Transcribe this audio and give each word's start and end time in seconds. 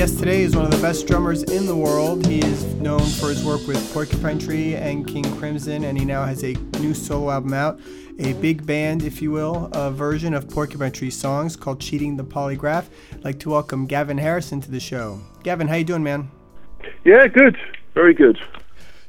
guest 0.00 0.18
today 0.18 0.40
is 0.40 0.56
one 0.56 0.64
of 0.64 0.70
the 0.70 0.80
best 0.80 1.06
drummers 1.06 1.42
in 1.42 1.66
the 1.66 1.76
world. 1.76 2.24
He 2.24 2.38
is 2.38 2.64
known 2.76 3.04
for 3.04 3.28
his 3.28 3.44
work 3.44 3.66
with 3.66 3.92
Porcupine 3.92 4.38
Tree 4.38 4.74
and 4.74 5.06
King 5.06 5.24
Crimson, 5.36 5.84
and 5.84 5.98
he 5.98 6.06
now 6.06 6.24
has 6.24 6.42
a 6.42 6.54
new 6.80 6.94
solo 6.94 7.30
album 7.30 7.52
out, 7.52 7.78
a 8.18 8.32
big 8.32 8.64
band, 8.64 9.02
if 9.02 9.20
you 9.20 9.30
will, 9.30 9.68
a 9.74 9.90
version 9.90 10.32
of 10.32 10.48
Porcupine 10.48 10.90
Tree 10.90 11.10
songs 11.10 11.54
called 11.54 11.82
"Cheating 11.82 12.16
the 12.16 12.24
Polygraph." 12.24 12.86
I'd 13.12 13.24
like 13.24 13.38
to 13.40 13.50
welcome 13.50 13.84
Gavin 13.84 14.16
Harrison 14.16 14.62
to 14.62 14.70
the 14.70 14.80
show. 14.80 15.20
Gavin, 15.42 15.68
how 15.68 15.74
you 15.74 15.84
doing, 15.84 16.02
man? 16.02 16.30
Yeah, 17.04 17.26
good, 17.26 17.58
very 17.92 18.14
good. 18.14 18.38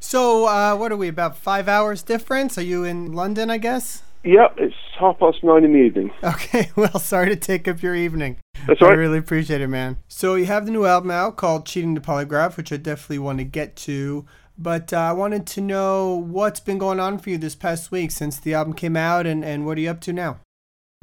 So, 0.01 0.45
uh, 0.45 0.75
what 0.75 0.91
are 0.91 0.97
we 0.97 1.07
about 1.07 1.37
five 1.37 1.69
hours 1.69 2.03
difference? 2.03 2.57
Are 2.57 2.63
you 2.63 2.83
in 2.83 3.13
London? 3.13 3.49
I 3.49 3.59
guess. 3.59 4.03
Yep, 4.25 4.55
it's 4.57 4.75
half 4.99 5.19
past 5.19 5.41
nine 5.41 5.63
in 5.63 5.71
the 5.71 5.79
evening. 5.79 6.11
Okay, 6.21 6.69
well, 6.75 6.99
sorry 6.99 7.29
to 7.29 7.37
take 7.37 7.69
up 7.69 7.81
your 7.81 7.95
evening. 7.95 8.40
That's 8.67 8.81
all 8.81 8.89
right. 8.89 8.97
I 8.97 8.99
really 8.99 9.17
appreciate 9.17 9.61
it, 9.61 9.67
man. 9.67 9.97
So 10.07 10.35
you 10.35 10.45
have 10.45 10.65
the 10.65 10.71
new 10.71 10.85
album 10.85 11.11
out 11.11 11.37
called 11.37 11.65
Cheating 11.65 11.93
the 11.93 12.01
Polygraph, 12.01 12.57
which 12.57 12.71
I 12.71 12.77
definitely 12.77 13.19
want 13.19 13.39
to 13.39 13.43
get 13.43 13.75
to. 13.77 14.25
But 14.57 14.93
uh, 14.93 14.97
I 14.97 15.11
wanted 15.13 15.47
to 15.47 15.61
know 15.61 16.15
what's 16.15 16.59
been 16.59 16.77
going 16.77 16.99
on 16.99 17.17
for 17.17 17.31
you 17.31 17.37
this 17.37 17.55
past 17.55 17.91
week 17.91 18.11
since 18.11 18.39
the 18.39 18.53
album 18.53 18.73
came 18.73 18.95
out, 18.95 19.25
and, 19.25 19.43
and 19.43 19.65
what 19.65 19.77
are 19.77 19.81
you 19.81 19.89
up 19.89 20.01
to 20.01 20.13
now? 20.13 20.39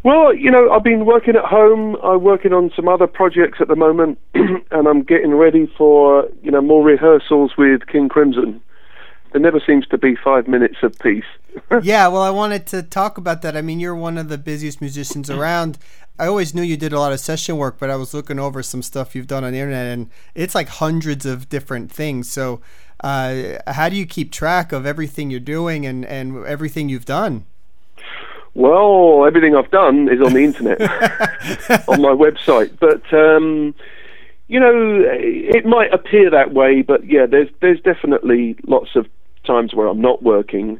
Well, 0.05 0.33
you 0.33 0.51
know, 0.51 0.71
I've 0.71 0.85
been 0.85 1.07
working 1.07 1.35
at 1.35 1.45
home. 1.45 1.97
I'm 2.05 2.23
working 2.23 2.53
on 2.53 2.71
some 2.77 2.89
other 2.89 3.09
projects 3.09 3.59
at 3.61 3.67
the 3.67 3.75
moment, 3.75 4.19
and 4.35 4.87
I'm 4.87 5.03
getting 5.03 5.35
ready 5.35 5.67
for, 5.77 6.29
you 6.43 6.53
know, 6.53 6.61
more 6.61 6.85
rehearsals 6.85 7.53
with 7.59 7.87
King 7.89 8.09
Crimson. 8.09 8.61
There 9.33 9.41
never 9.41 9.61
seems 9.65 9.87
to 9.89 9.99
be 9.99 10.17
five 10.17 10.49
minutes 10.49 10.77
of 10.83 10.99
peace. 10.99 11.25
yeah, 11.83 12.09
well, 12.09 12.23
I 12.23 12.31
wanted 12.31 12.67
to 12.69 12.83
talk 12.83 13.19
about 13.19 13.43
that. 13.43 13.57
I 13.57 13.63
mean, 13.63 13.81
you're 13.81 13.95
one 13.95 14.19
of 14.19 14.29
the 14.29 14.39
busiest 14.39 14.81
musicians 14.81 15.29
around. 15.31 15.79
I 16.19 16.27
always 16.27 16.55
knew 16.55 16.63
you 16.63 16.77
did 16.77 16.93
a 16.93 16.99
lot 16.99 17.13
of 17.13 17.21
session 17.21 17.57
work, 17.57 17.77
but 17.79 17.91
I 17.91 17.97
was 17.97 18.13
looking 18.13 18.39
over 18.39 18.63
some 18.63 18.83
stuff 18.83 19.15
you've 19.15 19.27
done 19.27 19.45
on 19.45 19.53
the 19.53 19.61
internet, 19.61 19.87
and 19.87 20.11
it's 20.35 20.55
like 20.55 20.69
hundreds 20.69 21.27
of 21.27 21.49
different 21.49 21.93
things. 21.93 22.31
So, 22.31 22.61
uh, 23.01 23.59
how 23.67 23.89
do 23.89 23.97
you 23.97 24.07
keep 24.07 24.33
track 24.33 24.73
of 24.73 24.85
everything 24.85 25.31
you're 25.31 25.41
doing 25.41 25.87
and, 25.87 26.05
and 26.05 26.45
everything 26.45 26.89
you've 26.89 27.05
done? 27.05 27.47
Well, 28.55 29.25
everything 29.25 29.55
I've 29.55 29.71
done 29.71 30.09
is 30.09 30.21
on 30.21 30.33
the 30.33 30.43
internet, 30.43 30.81
on 31.89 32.03
my 32.03 32.11
website. 32.11 32.77
But 32.81 33.03
um, 33.17 33.75
you 34.49 34.59
know, 34.59 35.05
it 35.07 35.65
might 35.65 35.93
appear 35.93 36.31
that 36.31 36.53
way, 36.53 36.83
but 36.83 37.05
yeah, 37.05 37.27
there's 37.27 37.49
there's 37.61 37.81
definitely 37.81 38.57
lots 38.67 38.97
of 38.97 39.07
times 39.49 39.75
where 39.75 39.89
I'm 39.89 40.01
not 40.01 40.23
working, 40.23 40.79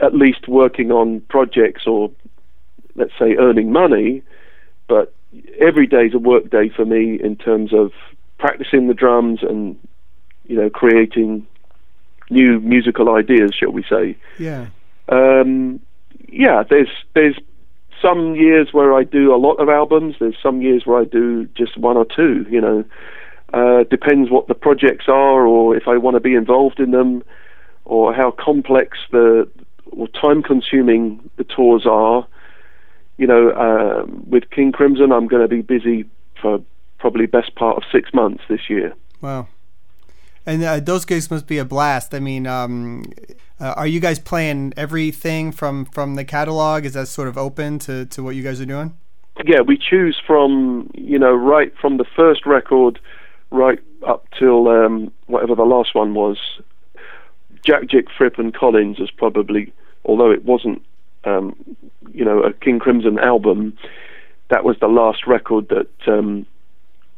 at 0.00 0.14
least 0.14 0.48
working 0.48 0.90
on 0.90 1.20
projects 1.28 1.86
or 1.86 2.10
let's 2.94 3.12
say 3.18 3.36
earning 3.36 3.72
money. 3.72 4.22
But 4.88 5.14
every 5.58 5.86
day 5.86 6.06
is 6.06 6.14
a 6.14 6.18
work 6.18 6.50
day 6.50 6.68
for 6.68 6.84
me 6.84 7.18
in 7.22 7.36
terms 7.36 7.72
of 7.72 7.92
practicing 8.38 8.88
the 8.88 8.94
drums 8.94 9.40
and 9.42 9.78
you 10.46 10.56
know 10.56 10.68
creating 10.68 11.46
new 12.30 12.60
musical 12.60 13.14
ideas, 13.14 13.52
shall 13.54 13.70
we 13.70 13.84
say? 13.88 14.16
Yeah. 14.38 14.66
Um, 15.08 15.80
yeah, 16.28 16.62
there's 16.68 16.88
there's 17.14 17.38
some 18.00 18.34
years 18.34 18.68
where 18.72 18.94
I 18.94 19.04
do 19.04 19.34
a 19.34 19.36
lot 19.36 19.54
of 19.54 19.68
albums. 19.68 20.16
There's 20.18 20.36
some 20.42 20.60
years 20.60 20.82
where 20.84 21.00
I 21.00 21.04
do 21.04 21.46
just 21.56 21.78
one 21.78 21.96
or 21.96 22.04
two. 22.04 22.44
You 22.50 22.60
know, 22.60 22.84
uh, 23.52 23.84
depends 23.84 24.30
what 24.30 24.48
the 24.48 24.54
projects 24.54 25.06
are, 25.08 25.46
or 25.46 25.76
if 25.76 25.86
I 25.86 25.96
want 25.98 26.14
to 26.14 26.20
be 26.20 26.34
involved 26.34 26.80
in 26.80 26.90
them, 26.90 27.22
or 27.84 28.14
how 28.14 28.30
complex 28.30 28.98
the 29.10 29.48
or 29.90 30.08
time-consuming 30.08 31.30
the 31.36 31.44
tours 31.44 31.86
are. 31.86 32.26
You 33.18 33.26
know, 33.26 33.52
um, 33.52 34.24
with 34.28 34.50
King 34.50 34.72
Crimson, 34.72 35.12
I'm 35.12 35.28
going 35.28 35.42
to 35.42 35.48
be 35.48 35.60
busy 35.60 36.08
for 36.40 36.60
probably 36.98 37.26
best 37.26 37.54
part 37.54 37.76
of 37.76 37.82
six 37.92 38.14
months 38.14 38.42
this 38.48 38.70
year. 38.70 38.94
Wow. 39.20 39.48
And 40.44 40.62
uh, 40.64 40.80
those 40.80 41.04
gigs 41.04 41.30
must 41.30 41.46
be 41.46 41.58
a 41.58 41.64
blast. 41.64 42.14
I 42.14 42.20
mean, 42.20 42.46
um, 42.46 43.04
uh, 43.60 43.74
are 43.76 43.86
you 43.86 44.00
guys 44.00 44.18
playing 44.18 44.72
everything 44.76 45.52
from 45.52 45.84
from 45.84 46.16
the 46.16 46.24
catalog? 46.24 46.84
Is 46.84 46.94
that 46.94 47.06
sort 47.06 47.28
of 47.28 47.38
open 47.38 47.78
to 47.80 48.06
to 48.06 48.22
what 48.22 48.34
you 48.34 48.42
guys 48.42 48.60
are 48.60 48.66
doing? 48.66 48.98
Yeah, 49.44 49.60
we 49.60 49.78
choose 49.78 50.20
from 50.26 50.90
you 50.94 51.18
know 51.18 51.32
right 51.32 51.72
from 51.80 51.98
the 51.98 52.04
first 52.16 52.44
record 52.44 52.98
right 53.50 53.78
up 54.06 54.26
till 54.36 54.68
um, 54.68 55.12
whatever 55.26 55.54
the 55.54 55.64
last 55.64 55.94
one 55.94 56.14
was. 56.14 56.38
Jakszyk, 57.64 58.08
Fripp, 58.16 58.38
and 58.38 58.54
Collins 58.54 58.98
is 58.98 59.10
probably, 59.10 59.72
although 60.04 60.30
it 60.30 60.44
wasn't, 60.44 60.84
um, 61.24 61.54
you 62.12 62.24
know, 62.24 62.42
a 62.42 62.52
King 62.52 62.78
Crimson 62.78 63.18
album, 63.18 63.76
that 64.48 64.64
was 64.64 64.76
the 64.80 64.88
last 64.88 65.26
record 65.26 65.68
that 65.68 65.88
um, 66.06 66.46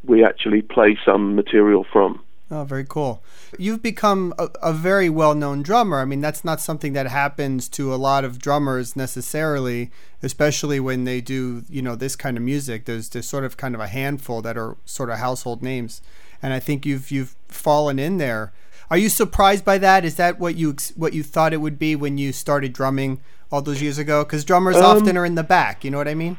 we 0.04 0.24
actually 0.24 0.62
play 0.62 0.98
some 1.04 1.34
material 1.34 1.84
from. 1.90 2.20
Oh, 2.50 2.64
very 2.64 2.84
cool. 2.84 3.22
You've 3.58 3.82
become 3.82 4.34
a, 4.38 4.48
a 4.62 4.72
very 4.72 5.08
well 5.08 5.34
known 5.34 5.62
drummer. 5.62 5.98
I 5.98 6.04
mean, 6.04 6.20
that's 6.20 6.44
not 6.44 6.60
something 6.60 6.92
that 6.92 7.06
happens 7.06 7.68
to 7.70 7.92
a 7.92 7.96
lot 7.96 8.22
of 8.22 8.38
drummers 8.38 8.94
necessarily, 8.94 9.90
especially 10.22 10.78
when 10.78 11.04
they 11.04 11.20
do, 11.20 11.64
you 11.70 11.80
know, 11.80 11.96
this 11.96 12.16
kind 12.16 12.36
of 12.36 12.42
music. 12.42 12.84
There's, 12.84 13.08
there's 13.08 13.26
sort 13.26 13.44
of 13.44 13.56
kind 13.56 13.74
of 13.74 13.80
a 13.80 13.88
handful 13.88 14.42
that 14.42 14.58
are 14.58 14.76
sort 14.84 15.08
of 15.08 15.18
household 15.18 15.62
names. 15.62 16.02
And 16.42 16.52
I 16.52 16.60
think 16.60 16.84
you've 16.84 17.10
you've 17.10 17.34
fallen 17.48 17.98
in 17.98 18.18
there. 18.18 18.52
Are 18.90 18.98
you 18.98 19.08
surprised 19.08 19.64
by 19.64 19.78
that? 19.78 20.04
Is 20.04 20.16
that 20.16 20.38
what 20.38 20.56
you 20.56 20.76
what 20.96 21.12
you 21.12 21.22
thought 21.22 21.52
it 21.52 21.58
would 21.58 21.78
be 21.78 21.96
when 21.96 22.18
you 22.18 22.32
started 22.32 22.72
drumming 22.72 23.20
all 23.50 23.62
those 23.62 23.80
years 23.82 23.98
ago? 23.98 24.24
Because 24.24 24.44
drummers 24.44 24.76
um, 24.76 24.84
often 24.84 25.16
are 25.16 25.24
in 25.24 25.34
the 25.34 25.42
back. 25.42 25.84
You 25.84 25.90
know 25.90 25.98
what 25.98 26.08
I 26.08 26.14
mean? 26.14 26.36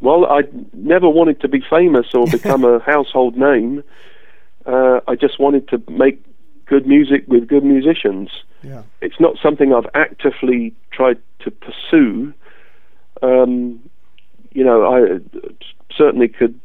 Well, 0.00 0.24
I 0.26 0.42
never 0.72 1.08
wanted 1.08 1.40
to 1.42 1.48
be 1.48 1.62
famous 1.68 2.06
or 2.14 2.26
become 2.30 2.64
a 2.64 2.78
household 2.80 3.36
name 3.36 3.82
uh, 4.66 5.00
I 5.08 5.14
just 5.16 5.38
wanted 5.38 5.68
to 5.68 5.82
make 5.88 6.22
good 6.66 6.86
music 6.86 7.24
with 7.26 7.48
good 7.48 7.64
musicians. 7.64 8.30
Yeah. 8.62 8.82
It's 9.00 9.18
not 9.18 9.36
something 9.42 9.72
I've 9.72 9.88
actively 9.94 10.74
tried 10.92 11.18
to 11.40 11.50
pursue. 11.50 12.34
Um, 13.22 13.80
you 14.52 14.64
know, 14.64 14.84
I 14.84 15.20
certainly 15.96 16.28
could 16.28 16.58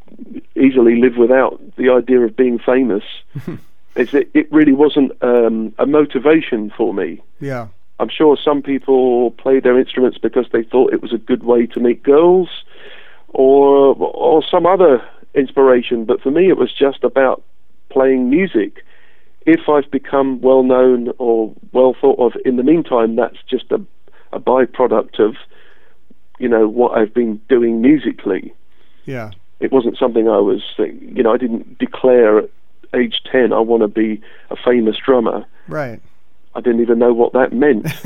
easily 0.56 1.00
live 1.00 1.18
without 1.18 1.62
the 1.78 1.90
idea 1.90 2.22
of 2.22 2.36
being 2.36 2.60
famous. 2.60 3.04
it, 3.96 4.30
it 4.34 4.52
really 4.52 4.74
wasn't 4.74 5.12
um, 5.22 5.74
a 5.78 5.86
motivation 5.86 6.72
for 6.76 6.94
me. 6.94 7.22
Yeah. 7.40 7.68
I'm 8.00 8.10
sure 8.10 8.38
some 8.44 8.62
people 8.62 9.32
played 9.32 9.64
their 9.64 9.80
instruments 9.80 10.18
because 10.18 10.46
they 10.52 10.64
thought 10.64 10.94
it 10.94 11.02
was 11.02 11.14
a 11.14 11.18
good 11.18 11.44
way 11.44 11.66
to 11.68 11.80
meet 11.80 12.04
girls, 12.04 12.50
or 13.30 13.96
or 13.96 14.44
some 14.44 14.66
other 14.66 15.02
inspiration. 15.34 16.06
But 16.06 16.22
for 16.22 16.32
me, 16.32 16.50
it 16.50 16.58
was 16.58 16.74
just 16.74 17.04
about 17.04 17.44
playing 17.90 18.30
music. 18.30 18.84
If 19.46 19.70
I've 19.70 19.90
become 19.92 20.42
well 20.42 20.64
known 20.64 21.14
or 21.20 21.54
well 21.72 21.96
thought 22.00 22.20
of 22.20 22.34
in 22.44 22.58
the 22.58 22.64
meantime, 22.64 23.16
that's 23.16 23.38
just 23.50 23.72
a, 23.72 23.82
a 24.34 24.40
byproduct 24.40 25.20
of, 25.20 25.36
you 26.40 26.50
know, 26.50 26.68
what 26.68 26.98
I've 26.98 27.14
been 27.14 27.40
doing 27.48 27.82
musically. 27.82 28.54
Yeah. 29.06 29.32
It 29.60 29.72
wasn't 29.72 29.98
something 29.98 30.28
I 30.28 30.40
was, 30.40 30.64
you 30.78 31.24
know, 31.24 31.32
I 31.32 31.38
didn't 31.38 31.78
declare 31.78 32.44
age 32.96 33.22
10 33.32 33.54
I 33.54 33.60
want 33.60 33.82
to 33.82 33.88
be 33.88 34.22
a 34.50 34.56
famous 34.56 34.98
drummer. 35.04 35.46
Right. 35.68 36.02
I 36.54 36.62
didn't 36.62 36.82
even 36.82 37.00
know 37.00 37.14
what 37.14 37.34
that 37.34 37.52
meant. 37.52 37.86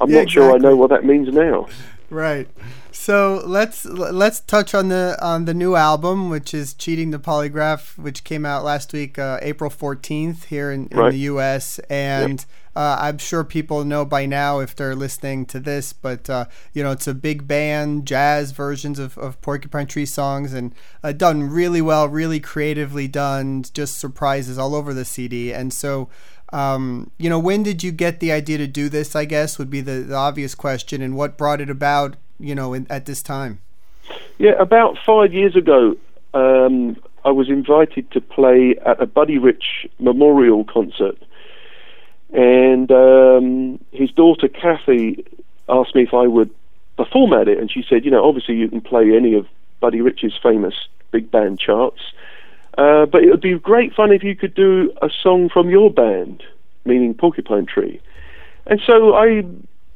I'm 0.00 0.10
yeah, 0.10 0.20
not 0.20 0.30
sure 0.30 0.54
I 0.54 0.58
know 0.58 0.74
what 0.74 0.90
that 0.90 1.04
means 1.04 1.28
now. 1.28 1.68
Right. 2.10 2.48
So 2.90 3.42
let's 3.44 3.84
let's 3.84 4.40
touch 4.40 4.74
on 4.74 4.88
the 4.88 5.16
on 5.20 5.44
the 5.44 5.54
new 5.54 5.76
album, 5.76 6.30
which 6.30 6.52
is 6.52 6.74
"Cheating 6.74 7.10
the 7.10 7.18
Polygraph," 7.18 7.96
which 7.98 8.24
came 8.24 8.44
out 8.44 8.64
last 8.64 8.92
week, 8.92 9.18
uh, 9.18 9.38
April 9.42 9.70
fourteenth, 9.70 10.46
here 10.46 10.72
in, 10.72 10.88
in 10.88 10.98
right. 10.98 11.10
the 11.10 11.18
U.S. 11.18 11.78
And 11.90 12.40
yep. 12.40 12.46
Uh, 12.78 12.96
I'm 13.00 13.18
sure 13.18 13.42
people 13.42 13.84
know 13.84 14.04
by 14.04 14.24
now 14.24 14.60
if 14.60 14.76
they're 14.76 14.94
listening 14.94 15.46
to 15.46 15.58
this, 15.58 15.92
but 15.92 16.30
uh, 16.30 16.44
you 16.72 16.80
know 16.84 16.92
it's 16.92 17.08
a 17.08 17.14
big 17.14 17.48
band, 17.48 18.06
jazz 18.06 18.52
versions 18.52 19.00
of, 19.00 19.18
of 19.18 19.40
Porcupine 19.40 19.88
Tree 19.88 20.06
songs, 20.06 20.52
and 20.52 20.72
uh, 21.02 21.10
done 21.10 21.42
really 21.50 21.82
well, 21.82 22.06
really 22.08 22.38
creatively 22.38 23.08
done, 23.08 23.64
just 23.72 23.98
surprises 23.98 24.58
all 24.58 24.76
over 24.76 24.94
the 24.94 25.04
CD. 25.04 25.52
And 25.52 25.72
so 25.72 26.08
um, 26.52 27.10
you 27.18 27.28
know, 27.28 27.40
when 27.40 27.64
did 27.64 27.82
you 27.82 27.90
get 27.90 28.20
the 28.20 28.30
idea 28.30 28.58
to 28.58 28.68
do 28.68 28.88
this? 28.88 29.16
I 29.16 29.24
guess 29.24 29.58
would 29.58 29.70
be 29.70 29.80
the, 29.80 30.02
the 30.02 30.14
obvious 30.14 30.54
question, 30.54 31.02
and 31.02 31.16
what 31.16 31.36
brought 31.36 31.60
it 31.60 31.70
about? 31.70 32.14
You 32.38 32.54
know, 32.54 32.74
in, 32.74 32.86
at 32.88 33.06
this 33.06 33.24
time. 33.24 33.60
Yeah, 34.38 34.52
about 34.52 34.96
five 35.04 35.32
years 35.32 35.56
ago, 35.56 35.96
um, 36.32 36.96
I 37.24 37.32
was 37.32 37.48
invited 37.48 38.08
to 38.12 38.20
play 38.20 38.76
at 38.86 39.02
a 39.02 39.06
Buddy 39.06 39.36
Rich 39.36 39.88
memorial 39.98 40.62
concert, 40.62 41.18
and 42.32 42.90
um, 42.90 43.80
his 43.92 44.10
daughter 44.10 44.48
Kathy 44.48 45.24
asked 45.68 45.94
me 45.94 46.02
if 46.02 46.14
I 46.14 46.26
would 46.26 46.50
perform 46.96 47.32
at 47.32 47.48
it, 47.48 47.58
and 47.58 47.70
she 47.70 47.84
said, 47.88 48.04
you 48.04 48.10
know, 48.10 48.26
obviously 48.26 48.56
you 48.56 48.68
can 48.68 48.80
play 48.80 49.14
any 49.16 49.34
of 49.34 49.46
Buddy 49.80 50.00
Rich's 50.00 50.36
famous 50.42 50.74
big 51.10 51.30
band 51.30 51.58
charts. 51.58 52.00
Uh, 52.76 53.06
but 53.06 53.24
it 53.24 53.30
would 53.30 53.40
be 53.40 53.58
great 53.58 53.94
fun 53.94 54.12
if 54.12 54.22
you 54.22 54.36
could 54.36 54.54
do 54.54 54.92
a 55.02 55.08
song 55.22 55.48
from 55.48 55.68
your 55.68 55.90
band, 55.90 56.42
meaning 56.84 57.14
Porcupine 57.14 57.66
Tree. 57.66 58.00
And 58.66 58.80
so 58.86 59.14
I 59.14 59.44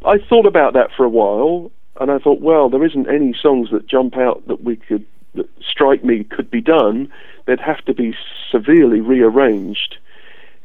I 0.05 0.19
thought 0.19 0.47
about 0.47 0.73
that 0.73 0.91
for 0.97 1.05
a 1.05 1.09
while, 1.09 1.71
and 2.01 2.11
I 2.11 2.19
thought, 2.19 2.41
well, 2.41 2.69
there 2.69 2.85
isn't 2.85 3.09
any 3.09 3.35
songs 3.41 3.71
that 3.71 3.87
jump 3.87 4.17
out 4.17 4.47
that 4.49 4.65
we 4.65 4.77
could 4.77 5.05
that 5.35 5.49
strike 5.63 6.05
me 6.05 6.25
could 6.25 6.51
be 6.51 6.61
done, 6.61 7.11
they'd 7.47 7.61
have 7.61 7.83
to 7.85 7.95
be 7.95 8.15
severely 8.51 9.01
rearranged. 9.01 9.97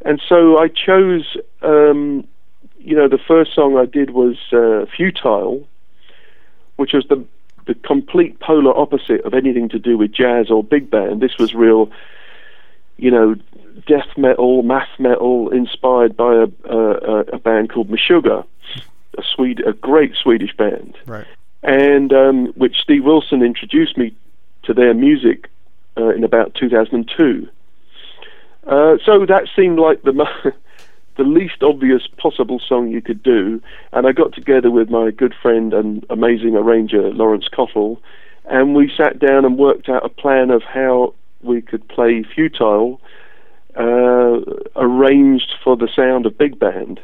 And 0.05 0.21
so 0.27 0.57
I 0.59 0.67
chose, 0.67 1.37
um, 1.61 2.27
you 2.79 2.95
know, 2.95 3.07
the 3.07 3.17
first 3.17 3.53
song 3.53 3.77
I 3.77 3.85
did 3.85 4.11
was 4.11 4.35
uh, 4.53 4.85
Futile, 4.95 5.67
which 6.77 6.93
was 6.93 7.05
the 7.09 7.23
the 7.65 7.73
complete 7.75 8.39
polar 8.39 8.71
opposite 8.77 9.19
of 9.25 9.33
anything 9.33 9.67
to 9.67 9.77
do 9.77 9.97
with 9.97 10.13
jazz 10.13 10.49
or 10.49 10.63
big 10.63 10.89
band. 10.89 11.19
This 11.21 11.37
was 11.37 11.53
real, 11.53 11.91
you 12.95 13.11
know, 13.11 13.35
death 13.85 14.07
metal, 14.15 14.63
math 14.63 14.87
metal, 14.99 15.49
inspired 15.49 16.15
by 16.15 16.33
a, 16.33 16.47
a, 16.73 17.19
a 17.33 17.37
band 17.39 17.69
called 17.69 17.89
Meshuggah, 17.89 18.45
a 19.17 19.21
Swede, 19.35 19.59
a 19.67 19.73
great 19.73 20.13
Swedish 20.15 20.55
band, 20.55 20.95
Right. 21.05 21.27
and 21.61 22.13
um, 22.13 22.45
which 22.55 22.77
Steve 22.81 23.03
Wilson 23.03 23.43
introduced 23.43 23.97
me 23.97 24.15
to 24.63 24.73
their 24.73 24.93
music 24.93 25.49
uh, 25.97 26.09
in 26.15 26.23
about 26.23 26.55
2002. 26.55 27.49
Uh, 28.67 28.97
so 29.05 29.25
that 29.25 29.47
seemed 29.55 29.79
like 29.79 30.03
the 30.03 30.13
the 31.17 31.23
least 31.23 31.63
obvious 31.63 32.05
possible 32.17 32.59
song 32.59 32.89
you 32.89 33.01
could 33.01 33.23
do, 33.23 33.61
and 33.93 34.05
I 34.05 34.11
got 34.11 34.33
together 34.33 34.69
with 34.69 34.89
my 34.89 35.09
good 35.11 35.33
friend 35.41 35.73
and 35.73 36.05
amazing 36.09 36.55
arranger 36.55 37.09
Laurence 37.11 37.47
Cottle, 37.47 38.01
and 38.45 38.75
we 38.75 38.91
sat 38.95 39.19
down 39.19 39.45
and 39.45 39.57
worked 39.57 39.89
out 39.89 40.05
a 40.05 40.09
plan 40.09 40.51
of 40.51 40.63
how 40.63 41.13
we 41.41 41.61
could 41.61 41.87
play 41.87 42.23
Futile, 42.23 42.99
uh, 43.75 44.39
arranged 44.75 45.53
for 45.63 45.77
the 45.77 45.89
sound 45.95 46.25
of 46.25 46.37
big 46.37 46.59
band. 46.59 46.99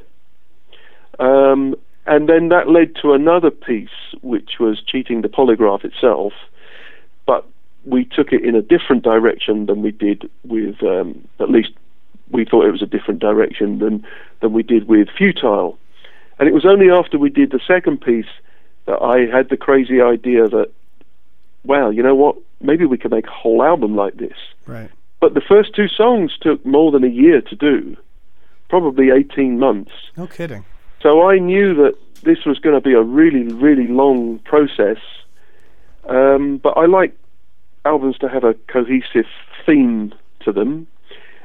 Um, 1.19 1.75
and 2.05 2.27
then 2.27 2.49
that 2.49 2.69
led 2.69 2.95
to 3.01 3.13
another 3.13 3.51
piece, 3.51 3.89
which 4.21 4.59
was 4.59 4.81
cheating 4.85 5.21
the 5.21 5.29
polygraph 5.29 5.85
itself, 5.85 6.33
we 7.85 8.05
took 8.05 8.31
it 8.31 8.43
in 8.43 8.55
a 8.55 8.61
different 8.61 9.03
direction 9.03 9.65
than 9.65 9.81
we 9.81 9.91
did 9.91 10.29
with, 10.45 10.81
um, 10.83 11.27
at 11.39 11.49
least 11.49 11.71
we 12.31 12.45
thought 12.45 12.65
it 12.65 12.71
was 12.71 12.81
a 12.81 12.87
different 12.87 13.19
direction 13.19 13.79
than, 13.79 14.05
than 14.41 14.53
we 14.53 14.63
did 14.63 14.87
with 14.87 15.09
Futile. 15.17 15.77
And 16.39 16.47
it 16.47 16.53
was 16.53 16.65
only 16.65 16.89
after 16.89 17.17
we 17.17 17.29
did 17.29 17.51
the 17.51 17.59
second 17.67 18.01
piece 18.01 18.31
that 18.85 19.01
I 19.01 19.35
had 19.35 19.49
the 19.49 19.57
crazy 19.57 20.01
idea 20.01 20.47
that, 20.47 20.71
wow, 21.63 21.89
you 21.89 22.01
know 22.01 22.15
what? 22.15 22.37
Maybe 22.61 22.85
we 22.85 22.97
could 22.97 23.11
make 23.11 23.27
a 23.27 23.31
whole 23.31 23.61
album 23.61 23.95
like 23.95 24.15
this. 24.15 24.37
Right. 24.65 24.89
But 25.19 25.33
the 25.33 25.41
first 25.41 25.75
two 25.75 25.87
songs 25.87 26.37
took 26.39 26.65
more 26.65 26.91
than 26.91 27.03
a 27.03 27.09
year 27.09 27.41
to 27.41 27.55
do, 27.55 27.95
probably 28.69 29.09
18 29.09 29.59
months. 29.59 29.91
No 30.17 30.27
kidding. 30.27 30.65
So 31.01 31.29
I 31.29 31.37
knew 31.37 31.73
that 31.75 31.95
this 32.23 32.45
was 32.45 32.59
going 32.59 32.75
to 32.75 32.81
be 32.81 32.93
a 32.93 33.01
really, 33.01 33.43
really 33.53 33.87
long 33.87 34.39
process. 34.39 34.97
Um, 36.09 36.57
but 36.57 36.77
I 36.77 36.85
like 36.85 37.15
albums 37.85 38.17
to 38.19 38.29
have 38.29 38.43
a 38.43 38.53
cohesive 38.67 39.25
theme 39.65 40.13
to 40.41 40.51
them. 40.51 40.87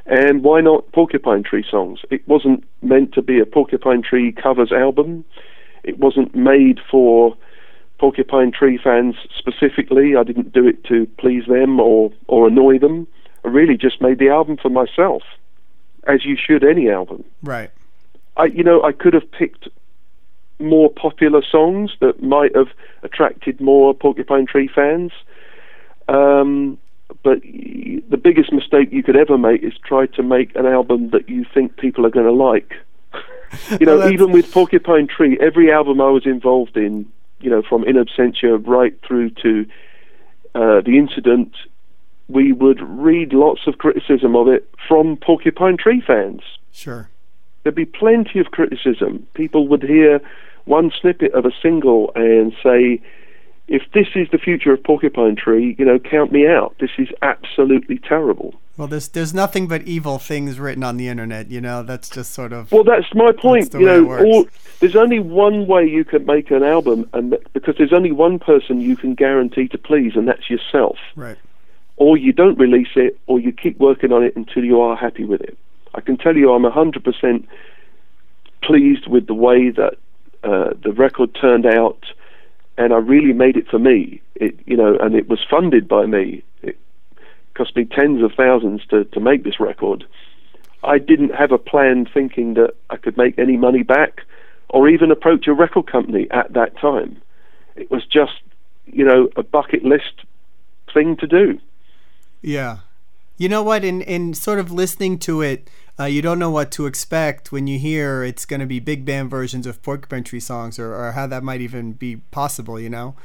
And 0.07 0.43
why 0.43 0.61
not 0.61 0.91
Porcupine 0.93 1.43
Tree 1.43 1.65
songs? 1.69 2.01
It 2.11 2.27
wasn't 2.27 2.65
meant 2.81 3.13
to 3.13 3.23
be 3.23 3.41
a 3.41 3.47
Porcupine 3.47 4.03
Tree 4.03 4.33
covers 4.33 4.73
album. 4.73 5.25
It 5.85 5.99
wasn't 5.99 6.35
made 6.35 6.81
for 6.91 7.37
Porcupine 7.99 8.53
Tree 8.53 8.79
fans 8.83 9.17
specifically. 9.37 10.17
I 10.17 10.23
didn't 10.23 10.53
do 10.53 10.67
it 10.67 10.85
to 10.85 11.07
please 11.19 11.45
them 11.47 11.79
or, 11.79 12.11
or 12.27 12.49
annoy 12.49 12.79
them. 12.79 13.07
I 13.45 13.49
really 13.49 13.77
just 13.77 14.01
made 14.01 14.19
the 14.19 14.31
album 14.31 14.57
for 14.57 14.71
myself, 14.71 15.23
as 16.07 16.25
you 16.25 16.37
should 16.37 16.65
any 16.65 16.89
album. 16.91 17.25
Right. 17.43 17.71
I, 18.37 18.47
you 18.47 18.63
know, 18.63 18.83
I 18.83 18.93
could 18.93 19.15
have 19.15 19.31
picked 19.31 19.69
more 20.59 20.91
popular 20.91 21.43
songs 21.43 21.93
that 22.01 22.23
might 22.23 22.55
have 22.57 22.69
attracted 23.03 23.61
more 23.61 23.95
Porcupine 23.95 24.47
Tree 24.47 24.71
fans. 24.73 25.13
Um, 26.09 26.79
but 27.23 27.41
the 27.43 28.21
biggest 28.23 28.53
mistake 28.53 28.93
you 28.93 29.03
could 29.03 29.17
ever 29.17 29.39
make 29.39 29.63
is 29.63 29.73
try 29.85 30.07
to 30.07 30.23
make 30.23 30.55
an 30.57 30.67
album 30.67 31.11
that 31.11 31.29
you 31.29 31.45
think 31.55 31.77
people 31.77 32.05
are 32.07 32.11
going 32.11 32.27
to 32.27 32.33
like. 32.33 32.73
you 33.81 33.87
know, 33.87 33.99
Well, 33.99 34.13
even 34.13 34.31
with 34.33 34.51
Porcupine 34.53 35.07
Tree, 35.07 35.39
every 35.41 35.73
album 35.73 36.01
I 36.01 36.11
was 36.11 36.27
involved 36.27 36.77
in, 36.77 37.07
you 37.41 37.51
know, 37.51 37.63
from 37.63 37.85
In 37.85 37.97
Absentia 37.97 38.65
right 38.67 38.95
through 39.07 39.31
to 39.43 39.67
uh, 40.55 40.81
The 40.83 40.99
Incident, 40.99 41.55
we 42.29 42.53
would 42.53 42.81
read 42.83 43.33
lots 43.33 43.67
of 43.67 43.79
criticism 43.79 44.37
of 44.37 44.49
it 44.49 44.69
from 44.87 45.17
Porcupine 45.17 45.77
Tree 45.79 46.03
fans 46.07 46.43
Sure. 46.73 47.09
there'd 47.63 47.75
be 47.75 47.87
plenty 47.87 48.39
of 48.39 48.47
criticism. 48.51 49.27
People 49.35 49.67
would 49.69 49.83
hear 49.83 50.21
one 50.67 50.93
snippet 51.01 51.33
of 51.33 51.47
a 51.47 51.51
single 51.63 52.13
and 52.15 52.53
say, 52.63 53.01
if 53.69 53.83
this 53.93 54.09
is 54.15 54.29
the 54.31 54.39
future 54.39 54.73
of 54.73 54.83
Porcupine 54.83 55.37
Tree, 55.37 55.77
you 55.79 55.85
know, 55.85 55.99
count 55.99 56.33
me 56.33 56.47
out. 56.47 56.75
This 56.81 56.91
is 56.99 57.09
absolutely 57.23 57.99
terrible. 57.99 58.55
Well, 58.77 58.89
there's 58.89 59.09
there's 59.09 59.35
nothing 59.35 59.67
but 59.67 59.83
evil 59.83 60.19
things 60.19 60.59
written 60.59 60.83
on 60.85 60.97
the 60.97 61.09
internet. 61.09 61.51
You 61.51 61.61
know, 61.61 61.83
that's 61.83 62.09
just 62.09 62.33
sort 62.33 62.53
of. 62.53 62.73
Well, 62.73 62.85
that's 62.85 63.13
my 63.15 63.33
point. 63.33 63.73
the 63.73 63.81
you 63.81 63.87
know, 63.87 64.19
all, 64.19 64.47
there's 64.81 64.97
only 64.97 65.19
one 65.19 65.67
way 65.67 65.87
you 65.87 66.05
can 66.05 66.25
make 66.25 66.51
an 66.51 66.63
album, 66.63 67.09
and 67.13 67.37
because 67.53 67.75
there's 67.77 67.93
only 67.93 68.13
one 68.13 68.39
person 68.39 68.81
you 68.81 68.97
can 68.97 69.15
guarantee 69.15 69.69
to 69.69 69.79
please, 69.79 70.13
and 70.15 70.27
that's 70.27 70.49
yourself. 70.49 70.97
right. 71.17 71.37
Or 71.97 72.17
you 72.17 72.33
don't 72.33 72.57
release 72.57 72.95
it, 72.95 73.19
or 73.27 73.41
you 73.41 73.51
keep 73.51 73.79
working 73.81 74.13
on 74.13 74.23
it 74.23 74.37
until 74.37 74.65
you 74.65 74.81
are 74.81 74.95
happy 74.95 75.25
with 75.25 75.41
it. 75.41 75.59
I 75.95 76.01
can 76.01 76.17
tell 76.17 76.37
you, 76.37 76.53
I'm 76.53 76.63
100% 76.63 77.45
pleased 78.63 79.09
with 79.09 79.27
the 79.27 79.35
way 79.35 79.71
that 79.71 79.95
uh, 80.45 80.75
the 80.81 80.93
record 80.93 81.35
turned 81.35 81.67
out, 81.67 82.05
and 82.79 82.93
I 82.95 82.99
really 82.99 83.33
made 83.33 83.57
it 83.57 83.69
for 83.69 83.79
me. 83.79 84.23
It, 84.37 84.59
you 84.65 84.77
know, 84.77 84.97
and 84.99 85.15
it 85.15 85.29
was 85.29 85.41
funded 85.51 85.89
by 85.89 86.07
me. 86.07 86.45
It 86.63 86.79
cost 87.55 87.75
me 87.77 87.85
tens 87.85 88.23
of 88.23 88.33
thousands 88.37 88.87
to, 88.87 89.05
to 89.05 89.21
make 89.21 89.43
this 89.43 89.59
record. 89.61 90.05
I 90.85 90.99
didn't 90.99 91.35
have 91.35 91.51
a 91.51 91.59
plan 91.59 92.07
thinking 92.07 92.55
that 92.55 92.75
I 92.89 92.97
could 92.97 93.17
make 93.17 93.37
any 93.37 93.57
money 93.57 93.83
back, 93.83 94.21
or 94.71 94.89
even 94.89 95.11
approach 95.11 95.49
a 95.49 95.53
record 95.53 95.91
company 95.91 96.29
at 96.31 96.53
that 96.53 96.79
time. 96.79 97.21
It 97.75 97.91
was 97.91 98.07
just, 98.07 98.41
you 98.87 99.05
know, 99.05 99.29
a 99.37 99.43
bucket 99.43 99.85
list 99.85 100.23
thing 100.95 101.17
to 101.17 101.27
do. 101.27 101.59
Yeah. 102.43 102.79
You 103.39 103.49
know 103.49 103.63
what? 103.63 103.85
In 103.85 104.03
in 104.03 104.35
sort 104.35 104.61
of 104.61 104.71
listening 104.71 105.19
to 105.21 105.43
it, 105.43 105.69
uh, 106.01 106.05
you 106.05 106.23
don't 106.23 106.39
know 106.39 106.51
what 106.51 106.71
to 106.73 106.87
expect 106.87 107.51
when 107.51 107.67
you 107.67 107.79
hear 107.79 108.23
it's 108.23 108.45
going 108.45 108.61
to 108.61 108.67
be 108.67 108.81
big 108.81 109.05
band 109.05 109.31
versions 109.31 109.67
of 109.67 109.83
Porcupine 109.83 110.25
Tree 110.25 110.41
songs, 110.41 110.79
or, 110.79 110.95
or 110.95 111.13
how 111.13 111.27
that 111.27 111.43
might 111.43 111.61
even 111.61 111.93
be 111.93 112.17
possible. 112.31 112.79
You 112.79 112.91
know. 112.91 113.17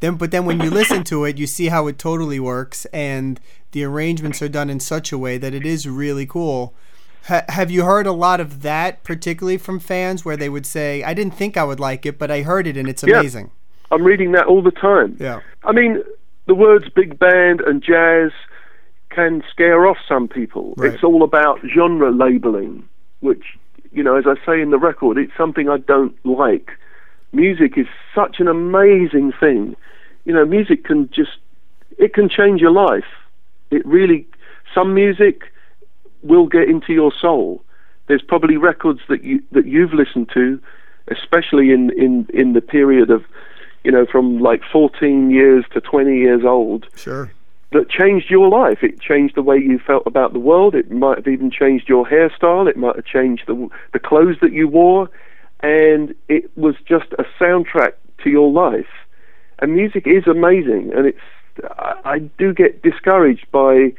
Then, 0.00 0.16
but 0.16 0.30
then 0.30 0.46
when 0.46 0.60
you 0.60 0.70
listen 0.70 1.04
to 1.04 1.24
it, 1.24 1.36
you 1.36 1.46
see 1.46 1.66
how 1.66 1.86
it 1.86 1.98
totally 1.98 2.40
works, 2.40 2.86
and 2.86 3.38
the 3.72 3.84
arrangements 3.84 4.40
are 4.40 4.48
done 4.48 4.70
in 4.70 4.80
such 4.80 5.12
a 5.12 5.18
way 5.18 5.36
that 5.36 5.52
it 5.52 5.66
is 5.66 5.86
really 5.86 6.24
cool. 6.26 6.74
Ha- 7.26 7.44
have 7.50 7.70
you 7.70 7.84
heard 7.84 8.06
a 8.06 8.12
lot 8.12 8.40
of 8.40 8.62
that, 8.62 9.04
particularly 9.04 9.58
from 9.58 9.78
fans, 9.78 10.24
where 10.24 10.38
they 10.38 10.48
would 10.48 10.64
say, 10.66 11.02
"I 11.02 11.14
didn't 11.14 11.34
think 11.34 11.56
I 11.56 11.64
would 11.64 11.80
like 11.80 12.06
it, 12.06 12.18
but 12.18 12.30
I 12.30 12.42
heard 12.42 12.66
it 12.66 12.76
and 12.76 12.88
it's 12.88 13.02
amazing." 13.02 13.14
Yeah. 13.14 13.20
amazing." 13.20 13.50
I'm 13.92 14.04
reading 14.04 14.32
that 14.32 14.46
all 14.46 14.62
the 14.62 14.70
time. 14.70 15.16
Yeah. 15.18 15.40
I 15.64 15.72
mean, 15.72 16.02
the 16.46 16.54
words 16.54 16.88
big 16.94 17.18
band 17.18 17.60
and 17.60 17.82
jazz 17.82 18.30
can 19.10 19.42
scare 19.50 19.86
off 19.86 19.98
some 20.08 20.28
people. 20.28 20.74
Right. 20.76 20.94
It's 20.94 21.04
all 21.04 21.22
about 21.22 21.60
genre 21.74 22.10
labeling, 22.10 22.88
which, 23.20 23.44
you 23.92 24.02
know, 24.02 24.16
as 24.16 24.24
I 24.26 24.34
say 24.46 24.60
in 24.60 24.70
the 24.70 24.78
record, 24.78 25.18
it's 25.18 25.32
something 25.36 25.68
I 25.68 25.78
don't 25.78 26.14
like. 26.24 26.70
Music 27.32 27.76
is 27.76 27.86
such 28.14 28.40
an 28.40 28.48
amazing 28.48 29.32
thing. 29.38 29.76
You 30.24 30.34
know, 30.34 30.44
music 30.44 30.84
can 30.84 31.10
just, 31.10 31.38
it 31.98 32.14
can 32.14 32.28
change 32.28 32.60
your 32.60 32.72
life. 32.72 33.04
It 33.70 33.84
really, 33.86 34.26
some 34.74 34.94
music 34.94 35.42
will 36.22 36.46
get 36.46 36.68
into 36.68 36.92
your 36.92 37.12
soul. 37.18 37.62
There's 38.06 38.22
probably 38.22 38.56
records 38.56 39.00
that 39.08 39.22
you 39.22 39.42
that 39.52 39.66
you've 39.66 39.92
listened 39.92 40.30
to, 40.34 40.60
especially 41.08 41.70
in 41.70 41.90
in 41.90 42.26
in 42.34 42.52
the 42.54 42.60
period 42.60 43.10
of, 43.10 43.24
you 43.84 43.92
know, 43.92 44.04
from 44.04 44.40
like 44.40 44.62
14 44.72 45.30
years 45.30 45.64
to 45.72 45.80
20 45.80 46.18
years 46.18 46.44
old, 46.44 46.86
Sure. 46.96 47.30
That 47.72 47.88
changed 47.88 48.30
your 48.30 48.48
life. 48.48 48.82
It 48.82 49.00
changed 49.00 49.36
the 49.36 49.42
way 49.42 49.56
you 49.58 49.78
felt 49.78 50.02
about 50.06 50.32
the 50.32 50.38
world. 50.38 50.74
It 50.74 50.90
might 50.90 51.18
have 51.18 51.28
even 51.28 51.50
changed 51.50 51.88
your 51.88 52.04
hairstyle. 52.04 52.68
It 52.68 52.76
might 52.76 52.96
have 52.96 53.04
changed 53.04 53.44
the 53.46 53.68
the 53.92 53.98
clothes 53.98 54.36
that 54.42 54.52
you 54.52 54.68
wore, 54.68 55.08
and 55.60 56.14
it 56.28 56.50
was 56.56 56.74
just 56.86 57.12
a 57.18 57.24
soundtrack 57.40 57.92
to 58.24 58.30
your 58.30 58.50
life. 58.50 58.90
And 59.60 59.74
music 59.74 60.06
is 60.06 60.26
amazing, 60.26 60.92
and 60.94 61.06
it's. 61.06 61.20
I, 61.78 61.94
I 62.04 62.18
do 62.18 62.54
get 62.54 62.82
discouraged 62.82 63.46
by 63.52 63.92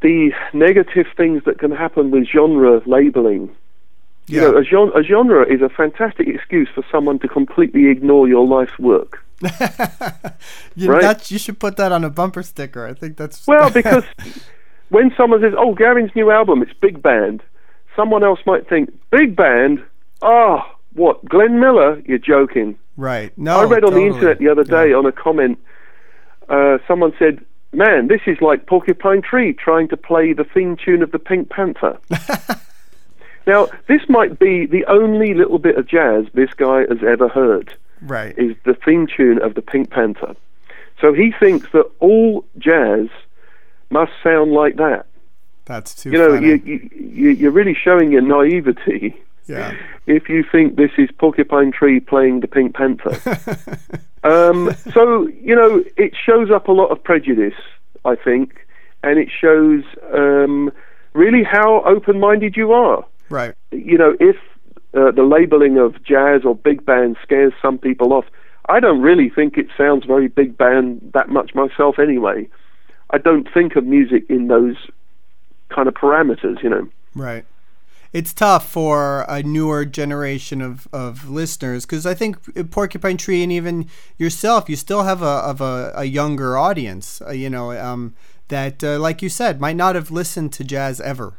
the 0.00 0.32
negative 0.54 1.06
things 1.16 1.44
that 1.44 1.58
can 1.58 1.70
happen 1.70 2.10
with 2.10 2.26
genre 2.26 2.80
labeling. 2.86 3.54
You 4.26 4.40
know, 4.40 4.56
a 4.56 4.64
genre, 4.64 4.98
a 4.98 5.02
genre 5.02 5.52
is 5.52 5.60
a 5.60 5.68
fantastic 5.68 6.28
excuse 6.28 6.68
for 6.72 6.84
someone 6.90 7.18
to 7.18 7.28
completely 7.28 7.88
ignore 7.88 8.28
your 8.28 8.46
life's 8.46 8.78
work. 8.78 9.18
you, 10.76 10.90
Right. 10.90 11.02
that, 11.02 11.30
you 11.30 11.38
should 11.38 11.58
put 11.58 11.76
that 11.76 11.92
on 11.92 12.04
a 12.04 12.10
bumper 12.10 12.42
sticker. 12.42 12.86
I 12.86 12.94
think 12.94 13.16
that's 13.16 13.46
Well, 13.46 13.70
because 13.80 14.04
when 14.90 15.12
someone 15.16 15.40
says, 15.40 15.54
"Oh, 15.56 15.74
Gavin's 15.74 16.10
new 16.14 16.30
album, 16.30 16.62
it's 16.62 16.72
big 16.80 17.02
band," 17.02 17.42
someone 17.96 18.22
else 18.22 18.40
might 18.46 18.68
think, 18.68 18.92
"Big 19.10 19.36
band? 19.36 19.82
Oh, 20.22 20.60
what? 20.92 21.24
Glenn 21.24 21.60
Miller? 21.60 22.00
You're 22.04 22.18
joking." 22.18 22.78
right. 22.96 23.32
No, 23.38 23.60
I 23.60 23.64
read 23.64 23.84
on 23.84 23.92
totally. 23.92 24.10
the 24.10 24.14
internet 24.14 24.38
the 24.38 24.48
other 24.48 24.64
day 24.64 24.92
on 24.92 25.06
a 25.06 25.12
comment 25.12 25.58
uh, 26.50 26.78
someone 26.86 27.12
said, 27.18 27.44
"Man, 27.72 28.08
this 28.08 28.20
is 28.26 28.40
like 28.40 28.66
Porcupine 28.66 29.22
Tree 29.22 29.52
trying 29.52 29.88
to 29.88 29.96
play 29.96 30.32
the 30.32 30.44
theme 30.44 30.76
tune 30.76 31.02
of 31.02 31.12
the 31.12 31.18
Pink 31.18 31.48
Panther." 31.48 31.98
now, 33.46 33.68
this 33.86 34.02
might 34.08 34.38
be 34.38 34.66
the 34.66 34.84
only 34.86 35.32
little 35.32 35.58
bit 35.58 35.76
of 35.76 35.86
jazz 35.86 36.26
this 36.34 36.52
guy 36.54 36.80
has 36.88 37.02
ever 37.06 37.28
heard. 37.28 37.72
Right. 38.02 38.36
Is 38.38 38.56
the 38.64 38.74
theme 38.74 39.06
tune 39.06 39.40
of 39.42 39.54
the 39.54 39.62
Pink 39.62 39.90
Panther. 39.90 40.34
So 41.00 41.12
he 41.12 41.32
thinks 41.38 41.66
that 41.72 41.90
all 41.98 42.44
jazz 42.58 43.08
must 43.90 44.12
sound 44.22 44.52
like 44.52 44.76
that. 44.76 45.06
That's 45.64 45.94
too. 45.94 46.10
You 46.10 46.18
know, 46.18 46.34
funny. 46.34 46.48
you, 46.64 46.90
you, 46.94 47.30
you're 47.30 47.50
really 47.50 47.74
showing 47.74 48.12
your 48.12 48.22
naivety 48.22 49.14
yeah. 49.46 49.74
if 50.06 50.28
you 50.28 50.44
think 50.50 50.76
this 50.76 50.90
is 50.98 51.08
Porcupine 51.18 51.72
Tree 51.72 52.00
playing 52.00 52.40
the 52.40 52.48
Pink 52.48 52.74
Panther. 52.74 53.16
um, 54.24 54.74
so, 54.92 55.28
you 55.28 55.54
know, 55.54 55.84
it 55.96 56.12
shows 56.14 56.50
up 56.50 56.68
a 56.68 56.72
lot 56.72 56.88
of 56.88 57.02
prejudice, 57.02 57.54
I 58.04 58.16
think, 58.16 58.66
and 59.02 59.18
it 59.18 59.28
shows 59.30 59.84
um, 60.12 60.72
really 61.12 61.42
how 61.42 61.82
open 61.84 62.20
minded 62.20 62.56
you 62.56 62.72
are. 62.72 63.04
Right. 63.28 63.54
You 63.70 63.96
know, 63.96 64.16
if 64.18 64.36
uh, 64.94 65.10
the 65.10 65.22
labeling 65.22 65.78
of 65.78 66.02
jazz 66.02 66.42
or 66.44 66.54
big 66.54 66.84
band 66.84 67.16
scares 67.22 67.52
some 67.62 67.78
people 67.78 68.12
off, 68.12 68.24
I 68.68 68.80
don't 68.80 69.00
really 69.00 69.28
think 69.28 69.56
it 69.56 69.68
sounds 69.76 70.04
very 70.04 70.28
big 70.28 70.56
band 70.56 71.10
that 71.14 71.28
much 71.28 71.54
myself 71.54 71.98
anyway. 71.98 72.48
I 73.10 73.18
don't 73.18 73.48
think 73.52 73.76
of 73.76 73.84
music 73.84 74.24
in 74.28 74.48
those 74.48 74.76
kind 75.68 75.88
of 75.88 75.94
parameters, 75.94 76.62
you 76.62 76.70
know. 76.70 76.88
Right. 77.14 77.44
It's 78.12 78.32
tough 78.32 78.68
for 78.68 79.24
a 79.28 79.42
newer 79.42 79.84
generation 79.84 80.60
of, 80.60 80.88
of 80.92 81.30
listeners 81.30 81.86
because 81.86 82.06
I 82.06 82.14
think 82.14 82.70
Porcupine 82.70 83.16
Tree 83.16 83.44
and 83.44 83.52
even 83.52 83.88
yourself, 84.18 84.68
you 84.68 84.74
still 84.74 85.04
have 85.04 85.22
a 85.22 85.26
of 85.26 85.60
a, 85.60 85.92
a 85.94 86.04
younger 86.04 86.58
audience. 86.58 87.22
Uh, 87.22 87.30
you 87.30 87.48
know, 87.48 87.70
um, 87.72 88.14
that 88.48 88.82
uh, 88.82 88.98
like 88.98 89.22
you 89.22 89.28
said, 89.28 89.60
might 89.60 89.76
not 89.76 89.94
have 89.94 90.10
listened 90.10 90.52
to 90.54 90.64
jazz 90.64 91.00
ever. 91.00 91.34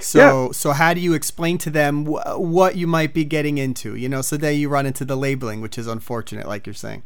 So 0.00 0.18
Yeah. 0.18 0.52
so 0.52 0.72
how 0.72 0.94
do 0.94 1.00
you 1.00 1.14
explain 1.14 1.58
to 1.58 1.70
them 1.70 2.06
wh- 2.06 2.40
what 2.40 2.76
you 2.76 2.86
might 2.86 3.14
be 3.14 3.24
getting 3.24 3.58
into? 3.58 3.94
You 3.96 4.08
know, 4.08 4.22
so 4.22 4.36
then 4.36 4.56
you 4.56 4.68
run 4.68 4.86
into 4.86 5.04
the 5.04 5.16
labeling, 5.16 5.60
which 5.60 5.78
is 5.78 5.86
unfortunate, 5.86 6.46
like 6.48 6.66
you're 6.66 6.74
saying. 6.74 7.02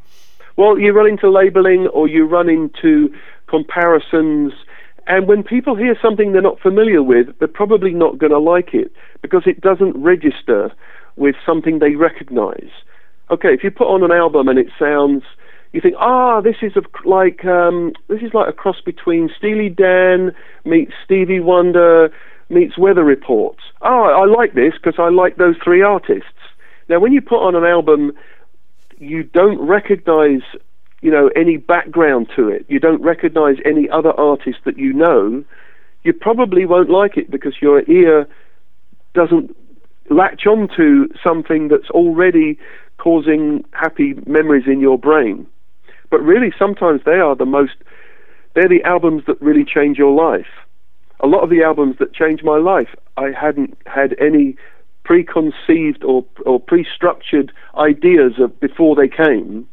Well, 0.57 0.79
you 0.79 0.93
run 0.93 1.07
into 1.07 1.31
labeling 1.31 1.87
or 1.89 2.09
you 2.09 2.25
run 2.25 2.49
into 2.49 3.13
comparisons. 3.47 4.53
And 5.07 5.27
when 5.27 5.43
people 5.43 5.75
hear 5.77 5.97
something 6.03 6.33
they're 6.33 6.43
not 6.43 6.61
familiar 6.61 7.03
with, 7.03 7.39
they're 7.39 7.49
probably 7.49 7.93
not 7.93 8.19
going 8.19 8.33
to 8.33 8.39
like 8.39 8.75
it 8.75 8.93
because 9.23 9.43
it 9.47 9.61
doesn't 9.61 9.97
register 9.97 10.73
with 11.17 11.35
something 11.47 11.79
they 11.79 11.95
recognize. 11.95 12.71
Okay, 13.31 13.53
if 13.55 13.63
you 13.63 13.71
put 13.71 13.87
on 13.87 14.03
an 14.03 14.13
album 14.13 14.49
and 14.49 14.59
it 14.59 14.69
sounds, 14.79 15.23
you 15.73 15.81
think, 15.81 15.95
ah, 15.99 16.41
this 16.41 16.57
is 16.63 16.73
a, 16.77 16.83
like 17.09 17.45
um, 17.45 17.93
this 18.09 18.23
is 18.23 18.33
like 18.35 18.49
a 18.49 18.53
cross 18.53 18.81
between 18.85 19.31
Steely 19.37 19.69
Dan 19.69 20.35
meets 20.65 20.93
Stevie 21.05 21.41
Wonder 21.41 22.11
meets 22.49 22.79
Weather 22.79 23.05
Reports. 23.05 23.61
Oh, 23.83 24.05
I 24.05 24.25
like 24.25 24.55
this 24.55 24.75
because 24.75 24.99
I 24.99 25.09
like 25.11 25.37
those 25.37 25.57
three 25.63 25.83
artists. 25.83 26.29
Now, 26.89 27.01
when 27.01 27.13
you 27.13 27.21
put 27.21 27.47
on 27.47 27.55
an 27.55 27.65
album 27.65 28.13
you 28.99 29.23
don't 29.23 29.61
recognize 29.61 30.43
you 31.01 31.11
know 31.11 31.31
any 31.37 31.57
background 31.57 32.29
to 32.35 32.49
it 32.49 32.65
you 32.69 32.79
don't 32.79 33.03
recognize 33.03 33.57
any 33.65 33.89
other 33.89 34.13
artist 34.13 34.59
that 34.65 34.79
you 34.79 34.93
know 34.93 35.45
you 36.03 36.13
probably 36.13 36.65
won't 36.67 36.91
like 36.91 37.17
it 37.17 37.31
because 37.31 37.55
your 37.61 37.89
ear 37.89 38.27
doesn't 39.15 39.55
latch 40.11 40.47
onto 40.47 41.09
something 41.25 41.69
that's 41.69 41.91
already 41.91 42.59
causing 42.99 43.65
happy 43.73 44.15
memories 44.27 44.65
in 44.67 44.81
your 44.81 44.99
brain 44.99 45.47
but 46.11 46.21
really 46.23 46.53
sometimes 46.59 47.01
they 47.05 47.19
are 47.19 47.37
the 47.37 47.47
most 47.47 47.75
they're 48.55 48.69
the 48.69 48.83
albums 48.83 49.23
that 49.27 49.41
really 49.41 49.65
change 49.65 49.99
your 49.99 50.13
life 50.13 50.47
a 51.21 51.27
lot 51.27 51.43
of 51.43 51.51
the 51.51 51.63
albums 51.63 51.97
that 51.99 52.13
changed 52.13 52.45
my 52.45 52.59
life 52.59 52.95
i 53.17 53.31
hadn't 53.31 53.77
had 53.87 54.15
any 54.21 54.57
preconceived 55.09 56.05
or 56.05 56.23
or 56.45 56.61
pre-structured 56.61 57.51
ideas 57.79 58.33
of 58.39 58.61
before 58.61 58.95
they 58.95 59.09
came. 59.09 59.67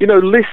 You 0.00 0.06
know, 0.06 0.16
lists 0.16 0.50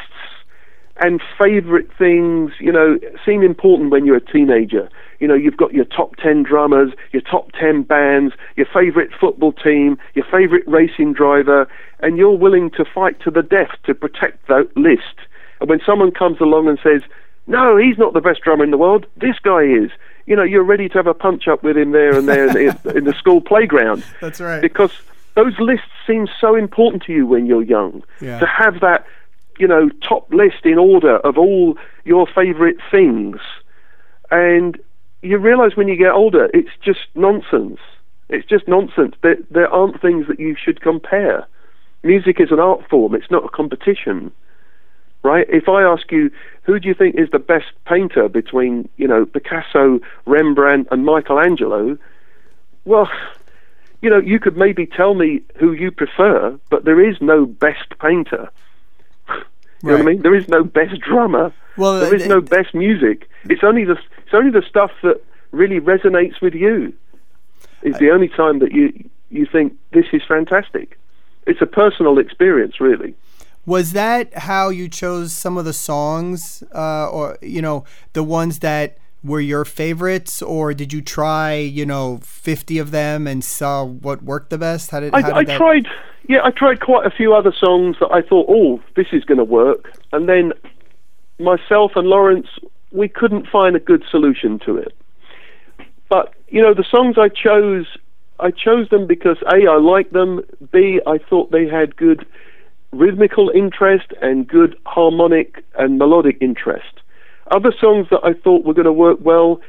and 0.98 1.22
favorite 1.42 1.88
things, 1.98 2.52
you 2.60 2.72
know, 2.72 3.00
seem 3.26 3.42
important 3.44 3.92
when 3.92 4.06
you're 4.06 4.18
a 4.18 4.32
teenager. 4.36 4.90
You 5.22 5.30
know, 5.30 5.36
you've 5.36 5.56
got 5.56 5.74
your 5.74 5.86
top 5.86 6.18
10 6.18 6.44
drummers, 6.44 6.92
your 7.14 7.22
top 7.22 7.54
10 7.54 7.84
bands, 7.84 8.34
your 8.58 8.68
favorite 8.74 9.12
football 9.18 9.54
team, 9.54 9.98
your 10.16 10.26
favorite 10.30 10.68
racing 10.68 11.14
driver, 11.14 11.66
and 12.02 12.18
you're 12.18 12.38
willing 12.38 12.72
to 12.72 12.84
fight 12.84 13.22
to 13.22 13.32
the 13.32 13.42
death 13.42 13.72
to 13.86 13.96
protect 13.96 14.48
that 14.50 14.68
list. 14.76 15.16
And 15.62 15.70
when 15.70 15.80
someone 15.86 16.12
comes 16.12 16.42
along 16.42 16.68
and 16.68 16.78
says, 16.84 17.04
"No, 17.48 17.78
he's 17.78 17.98
not 17.98 18.14
the 18.14 18.22
best 18.22 18.42
drummer 18.42 18.64
in 18.64 18.72
the 18.72 18.78
world. 18.78 19.06
This 19.18 19.38
guy 19.40 19.62
is." 19.64 19.92
You 20.26 20.38
know, 20.38 20.44
you're 20.44 20.64
ready 20.64 20.88
to 20.88 20.94
have 20.94 21.08
a 21.08 21.14
punch 21.14 21.50
up 21.50 21.64
with 21.64 21.76
him 21.76 21.92
there 21.92 22.18
and 22.18 22.30
there 22.30 22.48
in, 22.96 23.04
the 23.04 23.14
school 23.18 23.42
playground 23.42 24.06
That's 24.22 24.40
right. 24.40 24.62
because 24.62 24.94
those 25.36 25.60
lists 25.60 25.88
seem 26.08 26.30
so 26.40 26.56
important 26.56 27.04
to 27.04 27.12
you 27.12 27.26
when 27.28 27.46
you're 27.46 27.64
young. 27.64 28.04
Yeah. 28.22 28.40
To 28.40 28.46
have 28.46 28.80
that, 28.80 29.06
you 29.60 29.68
know, 29.68 29.90
top 30.02 30.32
list 30.34 30.66
in 30.66 30.78
order 30.78 31.18
of 31.18 31.38
all 31.38 31.78
your 32.06 32.26
favorite 32.26 32.78
things. 32.90 33.38
And 34.32 34.80
you 35.22 35.38
realize 35.38 35.76
when 35.76 35.88
you 35.88 35.98
get 35.98 36.12
older, 36.12 36.50
it's 36.54 36.72
just 36.82 37.02
nonsense. 37.16 37.80
It's 38.30 38.48
just 38.48 38.68
nonsense. 38.68 39.16
There, 39.22 39.38
there 39.52 39.70
aren't 39.70 40.02
things 40.02 40.28
that 40.28 40.40
you 40.40 40.56
should 40.56 40.82
compare. 40.82 41.46
Music 42.04 42.40
is 42.40 42.52
an 42.52 42.60
art 42.60 42.88
form, 42.90 43.16
it's 43.16 43.32
not 43.32 43.46
a 43.46 43.50
competition. 43.50 44.32
Right? 45.24 45.46
If 45.50 45.70
I 45.70 45.84
ask 45.84 46.12
you, 46.12 46.30
who 46.64 46.80
do 46.80 46.88
you 46.88 46.94
think 46.94 47.16
is 47.16 47.30
the 47.32 47.40
best 47.40 47.72
painter 47.86 48.28
between, 48.28 48.90
you 48.98 49.08
know, 49.08 49.26
Picasso, 49.26 50.00
Rembrandt, 50.26 50.90
and 50.92 51.06
Michelangelo? 51.06 51.98
Well, 52.84 53.10
you 54.02 54.10
know, 54.10 54.20
you 54.20 54.38
could 54.38 54.58
maybe 54.58 54.86
tell 54.86 55.14
me 55.14 55.42
who 55.56 55.72
you 55.72 55.90
prefer, 55.90 56.60
but 56.70 56.84
there 56.84 57.00
is 57.00 57.16
no 57.22 57.46
best 57.46 57.98
painter. 58.00 58.50
You 59.82 59.90
know 59.90 59.96
what 59.98 60.02
I 60.02 60.06
mean? 60.14 60.22
There 60.22 60.34
is 60.34 60.48
no 60.48 60.64
best 60.64 60.98
drummer. 61.02 61.54
Well, 61.76 62.00
there 62.00 62.16
is 62.16 62.24
uh, 62.24 62.28
no 62.28 62.40
best 62.40 62.74
music. 62.74 63.30
It's 63.50 63.66
only 63.66 63.84
the 63.84 63.98
it's 64.20 64.34
only 64.34 64.50
the 64.50 64.62
stuff 64.62 64.92
that 65.02 65.22
really 65.52 65.82
resonates 65.82 66.40
with 66.42 66.54
you. 66.54 66.94
Is 67.82 67.98
the 67.98 68.12
only 68.12 68.30
time 68.30 68.60
that 68.60 68.72
you 68.72 68.94
you 69.30 69.46
think 69.46 69.74
this 69.92 70.06
is 70.14 70.22
fantastic. 70.26 70.98
It's 71.46 71.62
a 71.62 71.66
personal 71.66 72.18
experience, 72.18 72.80
really. 72.80 73.14
Was 73.66 73.94
that 73.94 74.34
how 74.40 74.70
you 74.70 74.90
chose 74.90 75.32
some 75.32 75.58
of 75.58 75.64
the 75.64 75.74
songs, 75.74 76.64
uh, 76.76 77.10
or 77.10 77.38
you 77.42 77.62
know, 77.62 77.86
the 78.12 78.24
ones 78.24 78.60
that 78.60 78.98
were 79.24 79.40
your 79.40 79.64
favorites, 79.64 80.42
or 80.42 80.74
did 80.74 80.92
you 80.92 81.02
try, 81.02 81.56
you 81.56 81.86
know, 81.86 82.20
fifty 82.24 82.78
of 82.78 82.92
them 82.92 83.26
and 83.26 83.42
saw 83.42 83.86
what 83.86 84.22
worked 84.22 84.50
the 84.50 84.58
best? 84.58 84.92
How 84.92 85.00
did, 85.00 85.14
I, 85.16 85.22
how 85.22 85.28
did 85.28 85.38
I 85.38 85.44
that? 85.46 85.58
tried, 85.58 85.88
yeah, 86.28 86.40
I 86.44 86.52
tried 86.52 86.82
quite 86.82 87.06
a 87.06 87.10
few 87.10 87.34
other 87.34 87.54
songs 87.58 87.96
that 88.02 88.12
I 88.12 88.22
thought, 88.22 88.48
oh, 88.50 88.82
this 88.98 89.08
is 89.14 89.24
going 89.24 89.38
to 89.38 89.46
work, 89.46 89.98
and 90.12 90.28
then 90.28 90.52
myself 91.40 91.94
and 91.96 92.08
Laurence, 92.08 92.48
we 92.92 93.08
couldn't 93.08 93.48
find 93.48 93.78
a 93.78 93.80
good 93.80 94.04
solution 94.12 94.60
to 94.66 94.76
it. 94.76 94.94
But 96.10 96.34
you 96.50 96.62
know, 96.62 96.74
the 96.74 96.84
songs 96.84 97.16
I 97.18 97.30
chose, 97.30 97.86
I 98.42 98.52
chose 98.52 98.90
them 98.90 99.08
because 99.08 99.38
a, 99.44 99.70
I 99.70 99.78
liked 99.78 100.12
them. 100.12 100.42
B, 100.74 101.00
I 101.08 101.18
thought 101.18 101.52
they 101.52 101.66
had 101.66 101.96
good 101.96 102.26
rhythmical 102.94 103.52
interest 103.54 104.14
and 104.22 104.48
good 104.48 104.76
harmonic 104.86 105.64
and 105.78 105.98
melodic 105.98 106.38
interest. 106.42 107.02
Other 107.52 107.74
songs 107.80 108.08
that 108.12 108.22
I 108.24 108.34
thought 108.34 108.66
were 108.66 108.74
going 108.74 108.86
to 108.86 108.94
work 108.94 109.20
well 109.22 109.60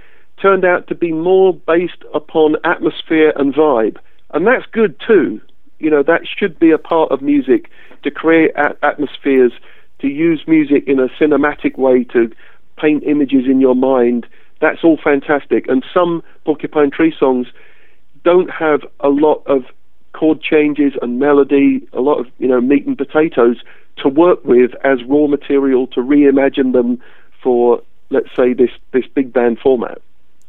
turned 0.40 0.64
out 0.64 0.86
to 0.88 0.94
be 0.94 1.12
more 1.12 1.54
based 1.54 2.02
upon 2.12 2.56
atmosphere 2.64 3.32
and 3.36 3.54
vibe, 3.54 3.96
and 4.32 4.46
that's 4.46 4.66
good 4.72 4.96
too. 5.06 5.40
You 5.78 5.90
know, 5.90 6.02
that 6.02 6.22
should 6.26 6.58
be 6.58 6.70
a 6.70 6.78
part 6.78 7.10
of 7.10 7.22
music 7.22 7.70
to 8.02 8.10
create 8.10 8.52
a- 8.56 8.76
atmospheres, 8.84 9.52
to 10.00 10.08
use 10.08 10.42
music 10.46 10.84
in 10.86 10.98
a 10.98 11.08
cinematic 11.20 11.78
way 11.78 12.04
to 12.04 12.30
paint 12.78 13.04
images 13.04 13.44
in 13.46 13.60
your 13.60 13.74
mind. 13.74 14.26
That's 14.60 14.84
all 14.84 14.98
fantastic. 15.02 15.66
And 15.68 15.84
some 15.92 16.22
Porcupine 16.44 16.90
Tree 16.90 17.14
songs 17.18 17.48
don't 18.24 18.50
have 18.50 18.80
a 19.00 19.08
lot 19.08 19.42
of 19.46 19.64
chord 20.14 20.40
changes 20.40 20.94
and 21.02 21.18
melody, 21.18 21.86
a 21.92 22.00
lot 22.00 22.18
of 22.20 22.26
you 22.38 22.48
know 22.48 22.60
meat 22.60 22.86
and 22.86 22.96
potatoes 22.96 23.56
to 23.98 24.08
work 24.08 24.44
with 24.44 24.72
as 24.82 24.98
raw 25.04 25.26
material 25.26 25.86
to 25.88 26.00
reimagine 26.00 26.72
them 26.72 27.00
for 27.42 27.82
let's 28.10 28.28
say 28.34 28.54
this 28.54 28.70
this 28.92 29.04
big 29.14 29.32
band 29.32 29.58
format. 29.58 30.00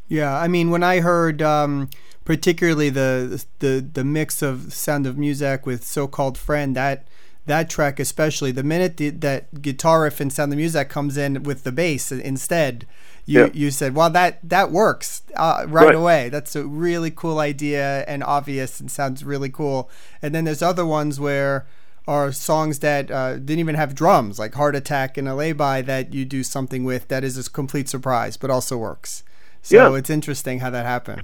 Yeah, 0.08 0.38
I 0.38 0.48
mean, 0.48 0.70
when 0.70 0.84
I 0.84 1.00
heard 1.00 1.42
um, 1.42 1.90
particularly 2.24 2.90
the 2.90 3.44
the 3.60 3.86
the 3.94 4.04
mix 4.04 4.42
of 4.42 4.74
Sound 4.74 5.06
of 5.08 5.18
Music 5.18 5.66
with 5.66 5.84
So-Called 5.84 6.38
Friend, 6.38 6.76
that 6.76 7.08
that 7.46 7.70
track 7.70 8.00
especially, 8.00 8.52
the 8.52 8.64
minute 8.64 8.98
the, 8.98 9.10
that 9.10 9.62
guitar 9.62 10.04
riff 10.04 10.22
in 10.22 10.30
Sound 10.30 10.52
of 10.52 10.58
Music 10.58 10.90
comes 10.90 11.18
in 11.18 11.44
with 11.44 11.64
the 11.64 11.72
bass 11.72 12.12
instead, 12.12 12.86
you 13.26 13.42
Yeah. 13.42 13.50
you 13.54 13.72
said, 13.72 13.96
"Well, 13.96 14.10
that 14.12 14.40
that 14.44 14.72
works 14.72 15.24
uh, 15.36 15.66
right, 15.68 15.88
Right. 15.88 15.96
away. 15.96 16.30
That's 16.30 16.56
a 16.56 16.64
really 16.66 17.12
cool 17.12 17.40
idea 17.40 18.04
and 18.08 18.24
obvious 18.24 18.80
and 18.80 18.90
sounds 18.90 19.24
really 19.24 19.50
cool." 19.50 19.90
And 20.22 20.34
then 20.34 20.46
there's 20.46 20.62
other 20.62 20.86
ones 20.86 21.20
where 21.20 21.66
are 22.08 22.32
songs 22.32 22.80
that 22.80 23.10
uh, 23.10 23.34
didn't 23.34 23.60
even 23.60 23.76
have 23.76 23.96
drums, 23.96 24.38
like 24.38 24.54
Heart 24.54 24.76
Attack 24.76 25.18
and 25.18 25.28
a 25.28 25.34
lay-by 25.34 25.82
that 25.84 26.14
you 26.14 26.24
do 26.24 26.44
something 26.44 26.84
with 26.84 27.08
that 27.08 27.24
is 27.24 27.36
a 27.38 27.50
complete 27.50 27.90
surprise, 27.90 28.38
but 28.38 28.52
also 28.52 28.78
works. 28.78 29.24
So 29.64 29.76
yeah. 29.76 29.98
it's 29.98 30.12
interesting 30.12 30.60
how 30.60 30.70
that 30.70 30.86
happened. 30.86 31.24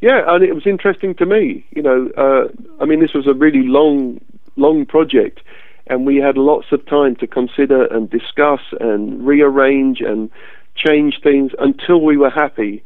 Yeah, 0.00 0.22
and 0.26 0.42
it 0.42 0.52
was 0.54 0.66
interesting 0.66 1.14
to 1.14 1.26
me. 1.26 1.64
You 1.70 1.82
know, 1.82 2.10
uh, 2.16 2.48
I 2.82 2.86
mean, 2.86 2.98
this 3.00 3.14
was 3.14 3.28
a 3.28 3.34
really 3.34 3.62
long, 3.62 4.20
long 4.56 4.84
project, 4.84 5.40
and 5.86 6.04
we 6.04 6.16
had 6.16 6.36
lots 6.36 6.72
of 6.72 6.84
time 6.86 7.14
to 7.16 7.26
consider 7.28 7.84
and 7.84 8.10
discuss 8.10 8.60
and 8.80 9.24
rearrange 9.24 10.00
and 10.00 10.28
change 10.76 11.20
things 11.22 11.52
until 11.58 12.00
we 12.00 12.16
were 12.16 12.30
happy 12.30 12.82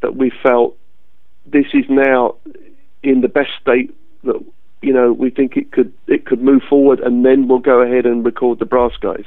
that 0.00 0.16
we 0.16 0.30
felt 0.42 0.76
this 1.46 1.66
is 1.72 1.84
now 1.88 2.36
in 3.02 3.20
the 3.20 3.28
best 3.28 3.50
state 3.60 3.94
that 4.24 4.44
you 4.80 4.92
know 4.92 5.12
we 5.12 5.30
think 5.30 5.56
it 5.56 5.72
could 5.72 5.92
it 6.06 6.26
could 6.26 6.42
move 6.42 6.62
forward, 6.68 7.00
and 7.00 7.24
then 7.24 7.48
we'll 7.48 7.58
go 7.58 7.80
ahead 7.80 8.06
and 8.06 8.24
record 8.24 8.58
the 8.58 8.64
brass 8.64 8.92
guys. 9.00 9.24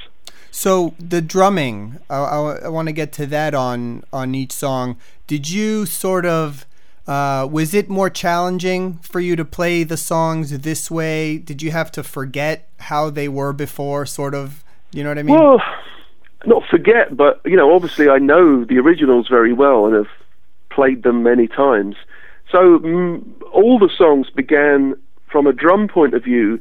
So 0.52 0.94
the 0.98 1.22
drumming, 1.22 2.00
I, 2.10 2.16
I, 2.16 2.56
I 2.66 2.68
want 2.70 2.88
to 2.88 2.94
get 2.94 3.12
to 3.14 3.25
that 3.28 3.54
on 3.54 4.04
on 4.14 4.36
each 4.36 4.52
song. 4.52 4.98
Did 5.28 5.50
you 5.50 5.86
sort 5.86 6.25
of 6.25 6.66
uh, 7.08 7.48
was 7.52 7.74
it 7.74 7.88
more 7.88 8.10
challenging 8.10 8.98
for 9.00 9.20
you 9.20 9.36
to 9.36 9.46
play 9.46 9.84
the 9.84 9.98
songs 9.98 10.58
this 10.60 10.90
way? 10.90 11.38
Did 11.38 11.62
you 11.62 11.72
have 11.72 11.92
to 11.94 12.04
forget 12.04 12.68
how 12.80 13.10
they 13.10 13.28
were 13.28 13.54
before? 13.54 14.06
Sort 14.06 14.34
of, 14.34 14.64
you 14.92 15.04
know 15.04 15.10
what 15.10 15.20
I 15.20 15.24
mean? 15.24 15.40
Well, 15.40 15.62
not 16.48 16.64
forget, 16.70 17.16
but 17.16 17.42
you 17.46 17.56
know, 17.56 17.74
obviously 17.74 18.10
I 18.10 18.18
know 18.18 18.64
the 18.66 18.78
originals 18.80 19.28
very 19.30 19.54
well 19.54 19.86
and 19.86 19.96
have 19.96 20.12
played 20.70 21.04
them 21.04 21.24
many 21.24 21.48
times. 21.48 21.96
So 22.52 22.80
mm, 22.80 23.24
all 23.54 23.80
the 23.80 23.90
songs 23.98 24.28
began 24.30 24.96
from 25.32 25.48
a 25.48 25.54
drum 25.54 25.88
point 25.88 26.14
of 26.14 26.24
view. 26.24 26.60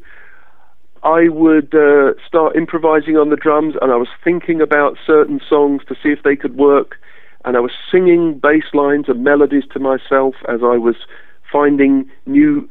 I 1.02 1.28
would 1.28 1.74
uh, 1.74 2.14
start 2.26 2.56
improvising 2.56 3.16
on 3.16 3.28
the 3.28 3.36
drums, 3.36 3.74
and 3.82 3.92
I 3.92 3.96
was 3.96 4.08
thinking 4.22 4.62
about 4.62 4.96
certain 5.06 5.40
songs 5.46 5.82
to 5.88 5.94
see 6.02 6.08
if 6.08 6.22
they 6.22 6.34
could 6.34 6.56
work, 6.56 6.96
and 7.44 7.56
I 7.56 7.60
was 7.60 7.72
singing 7.92 8.38
bass 8.38 8.64
lines 8.72 9.06
and 9.08 9.22
melodies 9.22 9.64
to 9.74 9.78
myself 9.78 10.34
as 10.48 10.60
I 10.62 10.78
was 10.78 10.96
finding 11.52 12.10
new 12.26 12.68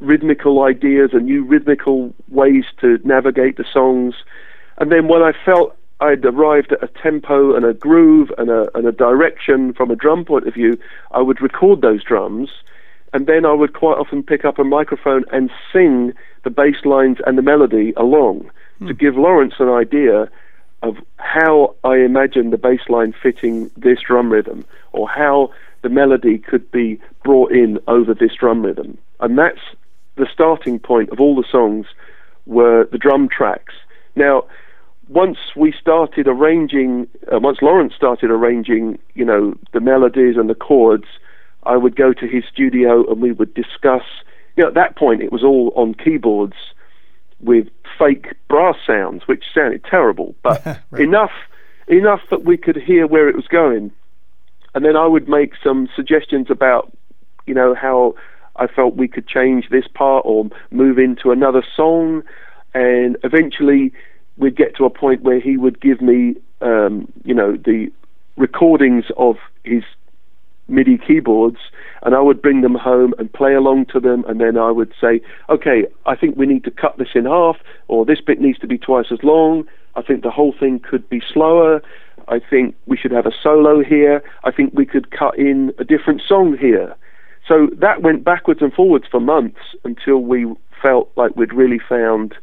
rhythmical 0.00 0.62
ideas 0.62 1.10
and 1.12 1.26
new 1.26 1.44
rhythmical 1.44 2.14
ways 2.30 2.64
to 2.80 2.98
navigate 3.04 3.58
the 3.58 3.64
songs. 3.70 4.14
And 4.78 4.90
then 4.90 5.06
when 5.08 5.22
I 5.22 5.32
felt 5.44 5.76
I'd 6.00 6.24
arrived 6.24 6.72
at 6.72 6.82
a 6.82 6.88
tempo 6.88 7.54
and 7.54 7.64
a 7.64 7.72
groove 7.72 8.32
and 8.36 8.50
a, 8.50 8.68
and 8.76 8.86
a 8.86 8.92
direction 8.92 9.72
from 9.72 9.90
a 9.90 9.96
drum 9.96 10.24
point 10.24 10.46
of 10.46 10.54
view, 10.54 10.78
I 11.12 11.20
would 11.20 11.40
record 11.40 11.80
those 11.80 12.02
drums, 12.02 12.50
and 13.12 13.26
then 13.26 13.46
I 13.46 13.52
would 13.52 13.74
quite 13.74 13.98
often 13.98 14.22
pick 14.22 14.44
up 14.44 14.58
a 14.58 14.64
microphone 14.64 15.24
and 15.32 15.50
sing 15.72 16.12
the 16.42 16.50
bass 16.50 16.84
lines 16.84 17.18
and 17.26 17.38
the 17.38 17.42
melody 17.42 17.92
along 17.96 18.50
hmm. 18.78 18.88
to 18.88 18.94
give 18.94 19.16
Laurence 19.16 19.54
an 19.58 19.68
idea 19.68 20.28
of 20.82 20.96
how 21.16 21.74
I 21.84 21.96
imagine 21.96 22.50
the 22.50 22.58
bass 22.58 22.80
line 22.88 23.14
fitting 23.22 23.70
this 23.76 24.00
drum 24.06 24.30
rhythm, 24.30 24.64
or 24.92 25.08
how 25.08 25.50
the 25.82 25.88
melody 25.88 26.38
could 26.38 26.70
be 26.70 27.00
brought 27.22 27.52
in 27.52 27.78
over 27.88 28.14
this 28.14 28.34
drum 28.34 28.64
rhythm. 28.64 28.98
And 29.20 29.38
that's 29.38 29.60
the 30.16 30.26
starting 30.32 30.78
point 30.78 31.10
of 31.10 31.20
all 31.20 31.36
the 31.36 31.48
songs 31.50 31.86
were 32.46 32.86
the 32.90 32.98
drum 32.98 33.28
tracks. 33.28 33.74
Now, 34.16 34.44
once 35.08 35.38
we 35.56 35.72
started 35.78 36.28
arranging, 36.28 37.06
uh, 37.32 37.38
once 37.38 37.58
Laurence 37.60 37.94
started 37.94 38.30
arranging, 38.30 38.98
you 39.14 39.24
know, 39.24 39.54
the 39.72 39.80
melodies 39.80 40.36
and 40.36 40.48
the 40.48 40.54
chords, 40.54 41.06
I 41.64 41.76
would 41.76 41.96
go 41.96 42.12
to 42.12 42.26
his 42.26 42.44
studio 42.50 43.10
and 43.10 43.20
we 43.20 43.32
would 43.32 43.54
discuss. 43.54 44.02
You 44.56 44.62
know, 44.62 44.68
at 44.68 44.74
that 44.74 44.96
point, 44.96 45.22
it 45.22 45.32
was 45.32 45.42
all 45.42 45.72
on 45.74 45.94
keyboards 45.94 46.54
with 47.40 47.68
fake 47.98 48.34
brass 48.48 48.76
sounds, 48.86 49.26
which 49.26 49.44
sounded 49.54 49.84
terrible, 49.84 50.34
but 50.42 50.64
right. 50.64 51.02
enough 51.02 51.32
enough 51.86 52.20
that 52.30 52.44
we 52.44 52.56
could 52.56 52.76
hear 52.76 53.06
where 53.06 53.28
it 53.28 53.36
was 53.36 53.46
going. 53.46 53.92
And 54.74 54.84
then 54.84 54.96
I 54.96 55.06
would 55.06 55.28
make 55.28 55.52
some 55.62 55.88
suggestions 55.94 56.50
about, 56.50 56.90
you 57.46 57.54
know, 57.54 57.74
how 57.74 58.14
I 58.56 58.66
felt 58.66 58.96
we 58.96 59.08
could 59.08 59.28
change 59.28 59.68
this 59.68 59.86
part 59.86 60.24
or 60.24 60.48
move 60.70 60.98
into 60.98 61.30
another 61.30 61.62
song, 61.76 62.22
and 62.72 63.16
eventually 63.22 63.92
we'd 64.36 64.56
get 64.56 64.76
to 64.76 64.84
a 64.84 64.90
point 64.90 65.22
where 65.22 65.40
he 65.40 65.56
would 65.56 65.80
give 65.80 66.00
me, 66.00 66.34
um, 66.60 67.10
you 67.24 67.34
know, 67.34 67.56
the 67.56 67.90
recordings 68.36 69.04
of 69.16 69.36
his 69.64 69.84
MIDI 70.68 70.98
keyboards, 70.98 71.58
and 72.02 72.14
I 72.14 72.20
would 72.20 72.40
bring 72.40 72.62
them 72.62 72.74
home 72.74 73.14
and 73.18 73.32
play 73.32 73.54
along 73.54 73.86
to 73.86 74.00
them, 74.00 74.24
and 74.26 74.40
then 74.40 74.56
I 74.56 74.70
would 74.70 74.92
say, 75.00 75.20
okay, 75.48 75.86
I 76.06 76.16
think 76.16 76.36
we 76.36 76.46
need 76.46 76.64
to 76.64 76.70
cut 76.70 76.98
this 76.98 77.08
in 77.14 77.26
half, 77.26 77.56
or 77.88 78.04
this 78.04 78.20
bit 78.20 78.40
needs 78.40 78.58
to 78.60 78.66
be 78.66 78.78
twice 78.78 79.06
as 79.10 79.22
long. 79.22 79.64
I 79.94 80.02
think 80.02 80.22
the 80.22 80.30
whole 80.30 80.54
thing 80.58 80.80
could 80.80 81.08
be 81.08 81.22
slower. 81.32 81.82
I 82.28 82.40
think 82.40 82.74
we 82.86 82.96
should 82.96 83.12
have 83.12 83.26
a 83.26 83.32
solo 83.42 83.82
here. 83.84 84.22
I 84.44 84.50
think 84.50 84.72
we 84.74 84.86
could 84.86 85.10
cut 85.10 85.38
in 85.38 85.72
a 85.78 85.84
different 85.84 86.22
song 86.26 86.56
here. 86.58 86.96
So 87.46 87.68
that 87.78 88.02
went 88.02 88.24
backwards 88.24 88.62
and 88.62 88.72
forwards 88.72 89.04
for 89.10 89.20
months 89.20 89.60
until 89.84 90.18
we 90.18 90.46
felt 90.82 91.10
like 91.16 91.36
we'd 91.36 91.52
really 91.52 91.78
found 91.78 92.34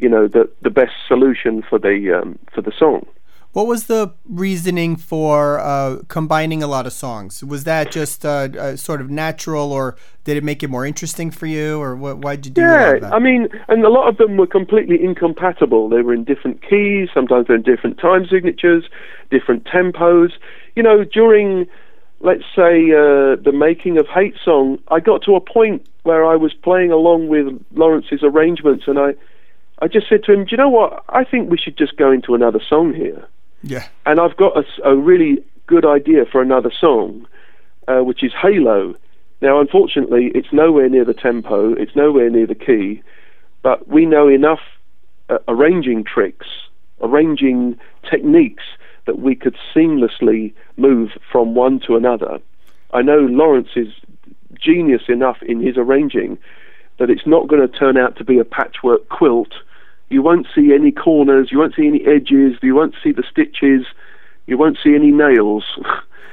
you 0.00 0.08
know 0.08 0.28
the 0.28 0.48
the 0.62 0.70
best 0.70 0.92
solution 1.06 1.62
for 1.68 1.78
the 1.78 2.20
um, 2.20 2.38
for 2.54 2.62
the 2.62 2.72
song. 2.76 3.06
What 3.52 3.66
was 3.66 3.86
the 3.86 4.14
reasoning 4.28 4.94
for 4.94 5.58
uh, 5.58 6.02
combining 6.06 6.62
a 6.62 6.68
lot 6.68 6.86
of 6.86 6.92
songs? 6.92 7.42
Was 7.42 7.64
that 7.64 7.90
just 7.90 8.24
uh, 8.24 8.48
uh, 8.56 8.76
sort 8.76 9.00
of 9.00 9.10
natural, 9.10 9.72
or 9.72 9.96
did 10.22 10.36
it 10.36 10.44
make 10.44 10.62
it 10.62 10.70
more 10.70 10.86
interesting 10.86 11.32
for 11.32 11.46
you, 11.46 11.80
or 11.80 11.96
what, 11.96 12.18
why 12.18 12.36
did 12.36 12.46
you 12.46 12.52
do 12.52 12.60
that? 12.62 13.02
yeah, 13.02 13.10
I 13.10 13.18
mean, 13.18 13.48
and 13.66 13.84
a 13.84 13.88
lot 13.88 14.08
of 14.08 14.18
them 14.18 14.36
were 14.36 14.46
completely 14.46 15.02
incompatible. 15.02 15.88
They 15.88 16.00
were 16.00 16.14
in 16.14 16.22
different 16.22 16.62
keys, 16.62 17.08
sometimes 17.12 17.48
they're 17.48 17.56
in 17.56 17.62
different 17.62 17.98
time 17.98 18.24
signatures, 18.30 18.84
different 19.32 19.64
tempos. 19.64 20.30
You 20.76 20.84
know, 20.84 21.02
during, 21.02 21.66
let's 22.20 22.44
say, 22.54 22.92
uh, 22.92 23.34
the 23.34 23.52
making 23.52 23.98
of 23.98 24.06
Hate 24.06 24.36
Song, 24.44 24.78
I 24.92 25.00
got 25.00 25.22
to 25.22 25.34
a 25.34 25.40
point 25.40 25.84
where 26.04 26.24
I 26.24 26.36
was 26.36 26.54
playing 26.54 26.92
along 26.92 27.26
with 27.26 27.46
Laurence's 27.72 28.22
arrangements, 28.22 28.84
and 28.86 28.96
I 28.96 29.14
I 29.80 29.88
just 29.88 30.08
said 30.08 30.24
to 30.24 30.32
him, 30.32 30.44
"Do 30.44 30.50
you 30.52 30.56
know 30.56 30.68
what? 30.68 31.04
I 31.08 31.24
think 31.24 31.50
we 31.50 31.58
should 31.58 31.76
just 31.76 31.96
go 31.96 32.10
into 32.10 32.34
another 32.34 32.60
song 32.66 32.92
here." 32.92 33.26
Yeah. 33.62 33.86
And 34.06 34.20
I've 34.20 34.36
got 34.36 34.56
a, 34.56 34.64
a 34.84 34.96
really 34.96 35.44
good 35.66 35.84
idea 35.84 36.24
for 36.30 36.42
another 36.42 36.70
song, 36.78 37.26
uh, 37.88 38.00
which 38.00 38.22
is 38.22 38.32
Halo. 38.32 38.94
Now, 39.40 39.60
unfortunately, 39.60 40.32
it's 40.34 40.52
nowhere 40.52 40.88
near 40.88 41.04
the 41.04 41.14
tempo. 41.14 41.72
It's 41.72 41.96
nowhere 41.96 42.28
near 42.28 42.46
the 42.46 42.54
key, 42.54 43.02
but 43.62 43.88
we 43.88 44.04
know 44.04 44.28
enough 44.28 44.60
uh, 45.28 45.38
arranging 45.48 46.04
tricks, 46.04 46.46
arranging 47.00 47.78
techniques 48.10 48.64
that 49.06 49.18
we 49.18 49.34
could 49.34 49.56
seamlessly 49.74 50.52
move 50.76 51.10
from 51.32 51.54
one 51.54 51.80
to 51.86 51.96
another. 51.96 52.38
I 52.92 53.02
know 53.02 53.20
Laurence 53.20 53.70
is 53.76 53.88
genius 54.60 55.02
enough 55.08 55.38
in 55.42 55.60
his 55.60 55.76
arranging 55.76 56.38
that 56.98 57.08
it's 57.08 57.26
not 57.26 57.48
going 57.48 57.66
to 57.66 57.78
turn 57.78 57.96
out 57.96 58.16
to 58.16 58.24
be 58.24 58.38
a 58.38 58.44
patchwork 58.44 59.08
quilt 59.08 59.52
you 60.10 60.22
won't 60.22 60.46
see 60.54 60.74
any 60.74 60.92
corners, 60.92 61.50
you 61.50 61.58
won't 61.58 61.74
see 61.74 61.86
any 61.86 62.04
edges, 62.04 62.58
you 62.62 62.74
won't 62.74 62.94
see 63.02 63.12
the 63.12 63.24
stitches, 63.30 63.86
you 64.46 64.58
won't 64.58 64.76
see 64.82 64.94
any 64.94 65.10
nails. 65.10 65.64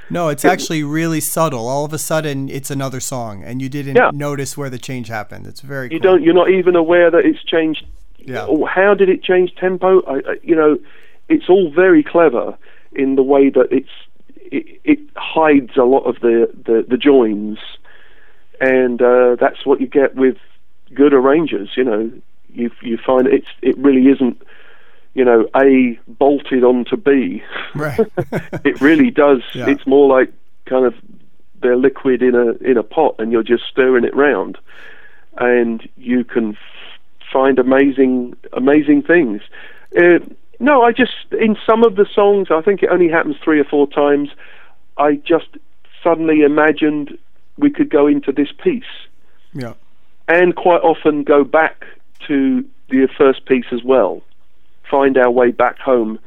No, 0.10 0.30
it's 0.30 0.46
actually 0.46 0.84
really 0.84 1.20
subtle. 1.20 1.68
All 1.68 1.84
of 1.84 1.92
a 1.92 1.98
sudden, 1.98 2.50
it's 2.50 2.72
another 2.72 3.02
song, 3.02 3.44
and 3.44 3.62
you 3.62 3.68
didn't 3.68 3.98
yeah. 3.98 4.12
notice 4.14 4.56
where 4.56 4.70
the 4.70 4.80
change 4.80 5.10
happened. 5.10 5.46
It's 5.46 5.60
very. 5.60 5.92
You 5.92 6.00
cool. 6.00 6.12
don't. 6.12 6.24
You're 6.24 6.34
not 6.34 6.50
even 6.50 6.78
aware 6.78 7.12
that 7.12 7.26
it's 7.26 7.44
changed. 7.44 7.86
Yeah. 8.20 8.48
How 8.74 8.94
did 8.94 9.10
it 9.10 9.22
change 9.22 9.54
tempo? 9.56 10.02
I, 10.04 10.14
I, 10.20 10.38
you 10.44 10.56
know, 10.56 10.78
it's 11.28 11.50
all 11.50 11.70
very 11.70 12.04
clever 12.04 12.58
in 12.94 13.16
the 13.16 13.22
way 13.22 13.50
that 13.50 13.68
it's 13.70 13.90
it, 14.38 14.80
it 14.84 15.00
hides 15.16 15.76
a 15.76 15.84
lot 15.84 16.04
of 16.04 16.22
the 16.22 16.50
the, 16.66 16.86
the 16.88 16.98
joins, 16.98 17.58
and 18.62 19.02
uh, 19.02 19.36
that's 19.40 19.66
what 19.66 19.82
you 19.82 19.88
get 19.88 20.16
with 20.16 20.38
good 20.94 21.14
arrangers. 21.14 21.72
You 21.76 21.84
know, 21.84 22.12
you 22.54 22.72
you 22.82 22.98
find 22.98 23.28
it's 23.28 23.48
it 23.62 23.78
really 23.78 24.08
isn't 24.10 24.42
you 25.14 25.26
know 25.26 25.48
A 25.56 26.00
bolted 26.08 26.64
onto 26.64 26.96
B. 26.98 27.44
Right. 27.76 28.00
it 28.64 28.82
really 28.82 29.12
does. 29.12 29.42
Yeah. 29.54 29.70
It's 29.70 29.86
more 29.86 30.08
like 30.08 30.32
kind 30.66 30.86
of 30.86 30.94
they're 31.62 31.76
liquid 31.76 32.22
in 32.22 32.36
a 32.36 32.52
in 32.64 32.78
a 32.78 32.84
pot, 32.84 33.16
and 33.20 33.32
you're 33.32 33.44
just 33.44 33.64
stirring 33.70 34.06
it 34.06 34.16
round, 34.16 34.58
and 35.38 35.88
you 35.98 36.24
can 36.24 36.52
f- 36.52 36.58
find 37.32 37.60
amazing 37.60 38.36
amazing 38.54 39.04
things. 39.04 39.42
Uh, 39.98 40.20
no, 40.60 40.84
I 40.84 40.92
just 40.92 41.14
in 41.32 41.58
some 41.66 41.84
of 41.84 41.96
the 41.96 42.06
songs, 42.14 42.48
I 42.52 42.62
think 42.62 42.84
it 42.84 42.90
only 42.92 43.10
happens 43.10 43.36
three 43.44 43.60
or 43.60 43.66
four 43.66 43.88
times. 43.88 44.30
I 44.98 45.16
just 45.16 45.48
suddenly 46.04 46.42
imagined 46.42 47.18
we 47.58 47.70
could 47.70 47.90
go 47.90 48.08
into 48.08 48.32
this 48.32 48.50
piece. 48.64 48.84
Yeah. 49.54 49.74
And 50.28 50.56
quite 50.56 50.82
often 50.82 51.24
go 51.24 51.44
back 51.44 51.86
to 52.28 52.66
the 52.90 53.08
first 53.18 53.46
piece 53.46 53.66
as 53.72 53.84
well. 53.84 54.22
Find 54.90 55.18
our 55.18 55.30
way 55.30 55.52
back 55.52 55.78
home, 55.80 56.20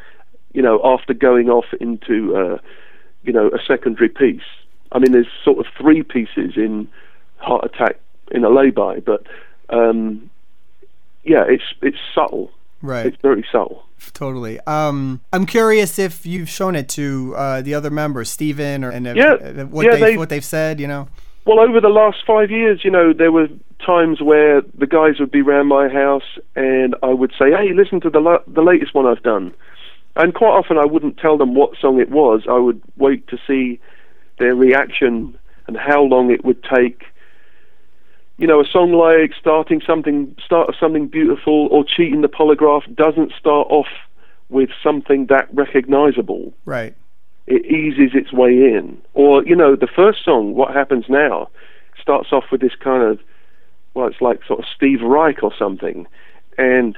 you 0.52 0.62
know, 0.62 0.80
after 0.84 1.14
going 1.14 1.48
off 1.48 1.64
into, 1.80 2.36
uh, 2.36 2.58
you 3.24 3.32
know, 3.32 3.48
a 3.48 3.58
secondary 3.66 4.08
piece. 4.08 4.42
I 4.92 4.98
mean, 4.98 5.12
there's 5.12 5.28
sort 5.44 5.58
of 5.58 5.66
three 5.78 6.02
pieces 6.02 6.52
in 6.56 6.88
Heart 7.38 7.64
Attack 7.64 8.00
in 8.30 8.44
a 8.44 8.50
lay-by, 8.50 9.00
but 9.00 9.26
um, 9.70 10.28
yeah, 11.24 11.44
it's 11.48 11.64
it's 11.80 11.96
subtle. 12.14 12.50
Right. 12.82 13.06
It's 13.06 13.16
very 13.20 13.44
subtle. 13.52 13.84
Totally. 14.14 14.58
Um, 14.66 15.20
I'm 15.32 15.44
curious 15.46 15.98
if 15.98 16.24
you've 16.24 16.48
shown 16.48 16.74
it 16.74 16.88
to 16.90 17.34
uh, 17.36 17.60
the 17.62 17.74
other 17.74 17.90
members, 17.90 18.30
Stephen, 18.30 18.84
or 18.84 18.90
and 18.90 19.06
if, 19.06 19.16
Yeah. 19.16 19.34
uh, 19.34 19.64
what 19.66 19.84
Yeah, 19.86 19.96
they- 19.96 20.16
what 20.16 20.28
they've 20.28 20.44
said. 20.44 20.80
You 20.80 20.86
know. 20.88 21.08
Well, 21.50 21.58
over 21.58 21.80
the 21.80 21.88
last 21.88 22.18
five 22.24 22.48
years, 22.52 22.84
you 22.84 22.92
know, 22.92 23.12
there 23.12 23.32
were 23.32 23.48
times 23.84 24.22
where 24.22 24.62
the 24.78 24.86
guys 24.86 25.18
would 25.18 25.32
be 25.32 25.42
round 25.42 25.68
my 25.68 25.88
house, 25.88 26.38
and 26.54 26.94
I 27.02 27.08
would 27.08 27.32
say, 27.36 27.50
"Hey, 27.50 27.72
listen 27.72 28.00
to 28.02 28.08
the 28.08 28.20
la- 28.20 28.44
the 28.46 28.62
latest 28.62 28.94
one 28.94 29.04
I've 29.04 29.24
done." 29.24 29.52
And 30.14 30.32
quite 30.32 30.52
often, 30.52 30.78
I 30.78 30.84
wouldn't 30.84 31.18
tell 31.18 31.36
them 31.36 31.56
what 31.56 31.76
song 31.76 32.00
it 32.00 32.08
was. 32.08 32.46
I 32.48 32.56
would 32.56 32.80
wait 32.98 33.26
to 33.26 33.38
see 33.48 33.80
their 34.38 34.54
reaction 34.54 35.36
and 35.66 35.76
how 35.76 36.02
long 36.02 36.30
it 36.30 36.44
would 36.44 36.62
take. 36.62 37.06
You 38.38 38.46
know, 38.46 38.60
a 38.60 38.64
song 38.64 38.92
like 38.92 39.34
starting 39.34 39.80
something, 39.80 40.36
start 40.44 40.68
of 40.68 40.76
something 40.76 41.08
beautiful, 41.08 41.66
or 41.72 41.82
cheating 41.82 42.20
the 42.20 42.28
polygraph 42.28 42.84
doesn't 42.94 43.32
start 43.32 43.66
off 43.70 43.90
with 44.50 44.70
something 44.84 45.26
that 45.26 45.48
recognizable 45.52 46.54
Right. 46.64 46.94
It 47.50 47.66
eases 47.66 48.12
its 48.14 48.32
way 48.32 48.50
in. 48.50 48.96
Or, 49.12 49.44
you 49.44 49.56
know, 49.56 49.74
the 49.74 49.88
first 49.88 50.24
song, 50.24 50.54
What 50.54 50.72
Happens 50.72 51.06
Now, 51.08 51.50
starts 52.00 52.32
off 52.32 52.44
with 52.52 52.60
this 52.60 52.76
kind 52.82 53.02
of, 53.02 53.18
well, 53.92 54.06
it's 54.06 54.20
like 54.20 54.40
sort 54.46 54.60
of 54.60 54.66
Steve 54.74 55.02
Reich 55.02 55.42
or 55.42 55.52
something. 55.58 56.06
And 56.56 56.96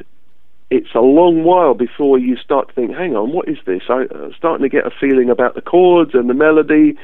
it's 0.70 0.94
a 0.94 1.00
long 1.00 1.42
while 1.42 1.74
before 1.74 2.18
you 2.18 2.36
start 2.36 2.68
to 2.68 2.74
think, 2.74 2.92
hang 2.92 3.16
on, 3.16 3.32
what 3.32 3.48
is 3.48 3.58
this? 3.64 3.82
I, 3.88 4.04
I'm 4.14 4.34
starting 4.36 4.62
to 4.62 4.68
get 4.68 4.86
a 4.86 4.90
feeling 4.90 5.30
about 5.30 5.54
the 5.54 5.62
chords 5.62 6.14
and 6.14 6.28
the 6.28 6.34
melody. 6.34 6.96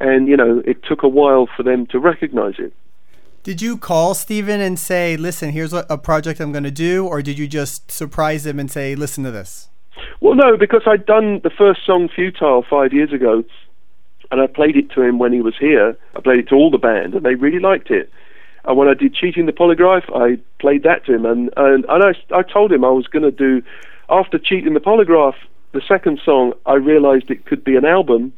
And, 0.00 0.28
you 0.28 0.36
know, 0.36 0.62
it 0.64 0.84
took 0.84 1.02
a 1.02 1.08
while 1.08 1.48
for 1.56 1.64
them 1.64 1.86
to 1.88 1.98
recognize 1.98 2.54
it. 2.58 2.72
Did 3.42 3.60
you 3.60 3.76
call 3.76 4.14
Stephen 4.14 4.62
and 4.62 4.78
say, 4.78 5.18
"Listen, 5.18 5.50
here's 5.50 5.74
a 5.74 5.98
project 5.98 6.40
I'm 6.40 6.50
going 6.50 6.64
to 6.64 6.70
do," 6.70 7.06
or 7.06 7.20
did 7.20 7.38
you 7.38 7.46
just 7.46 7.90
surprise 7.90 8.46
him 8.46 8.58
and 8.58 8.70
say, 8.70 8.94
"Listen 8.94 9.22
to 9.24 9.30
this"? 9.30 9.68
Well, 10.20 10.34
no, 10.34 10.56
because 10.56 10.82
I'd 10.86 11.06
done 11.06 11.40
the 11.42 11.50
first 11.50 11.84
song 11.86 12.08
Futile 12.08 12.64
five 12.68 12.92
years 12.92 13.12
ago, 13.12 13.44
and 14.30 14.40
I 14.40 14.46
played 14.46 14.76
it 14.76 14.90
to 14.92 15.02
him 15.02 15.18
when 15.18 15.32
he 15.32 15.40
was 15.40 15.54
here. 15.58 15.96
I 16.16 16.20
played 16.20 16.40
it 16.40 16.48
to 16.48 16.54
all 16.54 16.70
the 16.70 16.78
band, 16.78 17.14
and 17.14 17.24
they 17.24 17.34
really 17.34 17.60
liked 17.60 17.90
it. 17.90 18.10
And 18.64 18.76
when 18.78 18.88
I 18.88 18.94
did 18.94 19.14
Cheating 19.14 19.46
the 19.46 19.52
Polygraph, 19.52 20.04
I 20.14 20.40
played 20.58 20.82
that 20.84 21.04
to 21.06 21.14
him, 21.14 21.26
and 21.26 21.50
and, 21.56 21.84
and 21.88 22.02
I, 22.02 22.14
I 22.34 22.42
told 22.42 22.72
him 22.72 22.84
I 22.84 22.90
was 22.90 23.06
going 23.06 23.22
to 23.22 23.30
do, 23.30 23.62
after 24.08 24.38
Cheating 24.38 24.74
the 24.74 24.80
Polygraph, 24.80 25.34
the 25.72 25.82
second 25.86 26.20
song, 26.24 26.54
I 26.64 26.74
realised 26.74 27.30
it 27.30 27.44
could 27.46 27.64
be 27.64 27.76
an 27.76 27.84
album, 27.84 28.32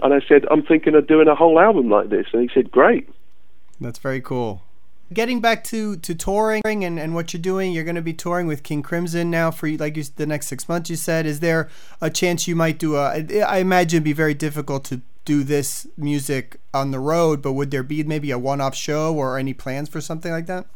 and 0.00 0.14
I 0.14 0.20
said, 0.28 0.44
I'm 0.50 0.62
thinking 0.62 0.94
of 0.94 1.06
doing 1.06 1.28
a 1.28 1.34
whole 1.34 1.58
album 1.58 1.88
like 1.88 2.10
this, 2.10 2.26
and 2.32 2.42
he 2.42 2.50
said, 2.52 2.70
great. 2.70 3.08
That's 3.80 3.98
very 3.98 4.20
cool. 4.20 4.62
Getting 5.12 5.40
back 5.40 5.62
to, 5.64 5.96
to 5.96 6.14
touring 6.14 6.62
and, 6.84 6.98
and 6.98 7.14
what 7.14 7.32
you're 7.32 7.40
doing, 7.42 7.72
you're 7.72 7.84
going 7.84 7.94
to 7.94 8.02
be 8.02 8.14
touring 8.14 8.46
with 8.46 8.62
King 8.62 8.82
Crimson 8.82 9.30
now 9.30 9.50
for 9.50 9.68
like 9.70 9.96
you, 9.96 10.04
the 10.16 10.26
next 10.26 10.46
six 10.48 10.68
months. 10.68 10.90
You 10.90 10.96
said, 10.96 11.26
is 11.26 11.40
there 11.40 11.68
a 12.00 12.10
chance 12.10 12.48
you 12.48 12.56
might 12.56 12.78
do 12.78 12.96
a? 12.96 13.10
I 13.10 13.26
I 13.46 13.58
imagine 13.58 13.98
it'd 13.98 14.04
be 14.04 14.12
very 14.12 14.34
difficult 14.34 14.84
to 14.86 15.02
do 15.24 15.42
this 15.44 15.86
music 15.96 16.58
on 16.72 16.90
the 16.90 16.98
road, 17.00 17.42
but 17.42 17.52
would 17.52 17.70
there 17.70 17.82
be 17.82 18.02
maybe 18.02 18.30
a 18.30 18.38
one-off 18.38 18.74
show 18.74 19.14
or 19.14 19.38
any 19.38 19.54
plans 19.54 19.88
for 19.88 20.00
something 20.00 20.32
like 20.32 20.46
that? 20.46 20.66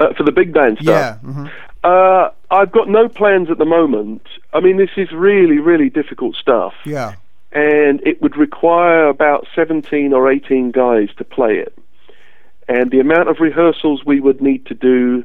Uh, 0.00 0.12
for 0.14 0.24
the 0.24 0.32
big 0.32 0.52
band 0.52 0.78
stuff. 0.82 1.20
Yeah. 1.24 1.30
hmm 1.32 1.46
Uh, 1.84 2.28
I've 2.50 2.70
got 2.72 2.88
no 2.88 3.08
plans 3.08 3.50
at 3.50 3.58
the 3.58 3.64
moment. 3.64 4.22
I 4.52 4.60
mean, 4.60 4.76
this 4.76 4.90
is 4.96 5.10
really, 5.12 5.58
really 5.58 5.88
difficult 5.90 6.36
stuff. 6.36 6.74
Yeah. 6.84 7.14
and 7.52 8.00
it 8.06 8.20
would 8.22 8.36
require 8.36 9.08
about 9.08 9.46
17 9.54 10.12
or 10.12 10.30
18 10.30 10.70
guys 10.70 11.08
to 11.18 11.24
play 11.24 11.56
it. 11.58 11.76
And 12.72 12.90
the 12.90 13.00
amount 13.00 13.28
of 13.28 13.38
rehearsals 13.38 14.02
we 14.06 14.18
would 14.18 14.40
need 14.40 14.64
to 14.64 14.74
do 14.74 15.24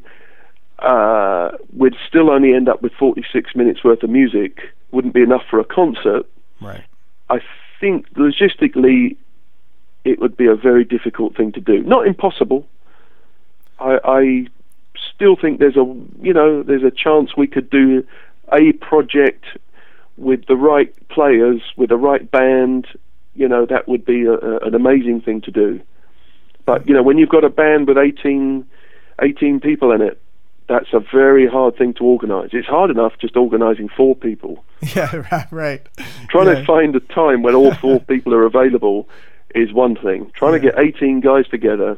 uh, 0.80 1.52
would 1.72 1.96
still 2.06 2.30
only 2.30 2.54
end 2.54 2.68
up 2.68 2.82
with 2.82 2.92
46 2.92 3.56
minutes 3.56 3.86
worth 3.86 4.04
of 4.04 4.10
music, 4.10 4.60
wouldn't 4.92 5.14
be 5.14 5.22
enough 5.22 5.44
for 5.50 5.58
a 5.58 5.64
concert. 5.64 6.26
Right. 6.62 6.84
I 7.30 7.40
think 7.80 8.12
logistically 8.16 9.16
it 10.04 10.20
would 10.20 10.36
be 10.36 10.46
a 10.46 10.56
very 10.56 10.84
difficult 10.84 11.38
thing 11.38 11.54
to 11.54 11.62
do. 11.62 11.82
Not 11.84 12.06
impossible. 12.06 12.68
I, 13.80 14.00
I 14.04 14.48
still 15.16 15.38
think 15.38 15.60
there's 15.60 15.78
a 15.78 15.86
you 16.22 16.34
know 16.34 16.64
there's 16.64 16.84
a 16.84 16.92
chance 16.92 17.38
we 17.38 17.48
could 17.48 17.70
do 17.70 18.06
a 18.52 18.74
project 18.74 19.46
with 20.18 20.48
the 20.48 20.58
right 20.58 20.94
players 21.08 21.62
with 21.78 21.90
the 21.90 21.98
right 21.98 22.30
band. 22.30 22.88
You 23.36 23.48
know 23.48 23.66
that 23.66 23.88
would 23.88 24.04
be 24.04 24.26
a, 24.26 24.34
a, 24.34 24.58
an 24.68 24.76
amazing 24.76 25.22
thing 25.22 25.40
to 25.42 25.52
do. 25.52 25.80
But 26.68 26.88
you 26.88 26.94
know 26.94 27.02
when 27.02 27.18
you've 27.18 27.30
got 27.30 27.44
a 27.44 27.50
band 27.50 27.88
with 27.88 27.98
18, 27.98 28.64
18 29.24 29.60
people 29.62 29.92
in 29.92 30.02
it, 30.02 30.22
that's 30.70 30.90
a 30.94 31.00
very 31.00 31.48
hard 31.48 31.76
thing 31.78 31.94
to 31.96 32.04
organise. 32.04 32.50
It's 32.54 32.68
hard 32.68 32.92
enough 32.92 33.14
just 33.20 33.36
organising 33.38 33.90
four 33.90 34.16
people 34.16 34.64
Yeah. 34.96 35.46
Right. 35.50 35.82
Trying 36.30 36.48
Yeah. 36.48 36.56
to 36.60 36.66
find 36.66 36.96
a 36.96 37.00
time 37.00 37.42
when 37.42 37.56
all 37.56 37.74
four 37.74 38.00
people 38.12 38.34
are 38.36 38.44
available 38.44 39.08
is 39.56 39.74
one 39.74 39.96
thing. 39.96 40.30
Trying 40.36 40.54
to 40.54 40.60
get 40.60 40.78
18 40.78 41.22
guys 41.22 41.48
together, 41.48 41.98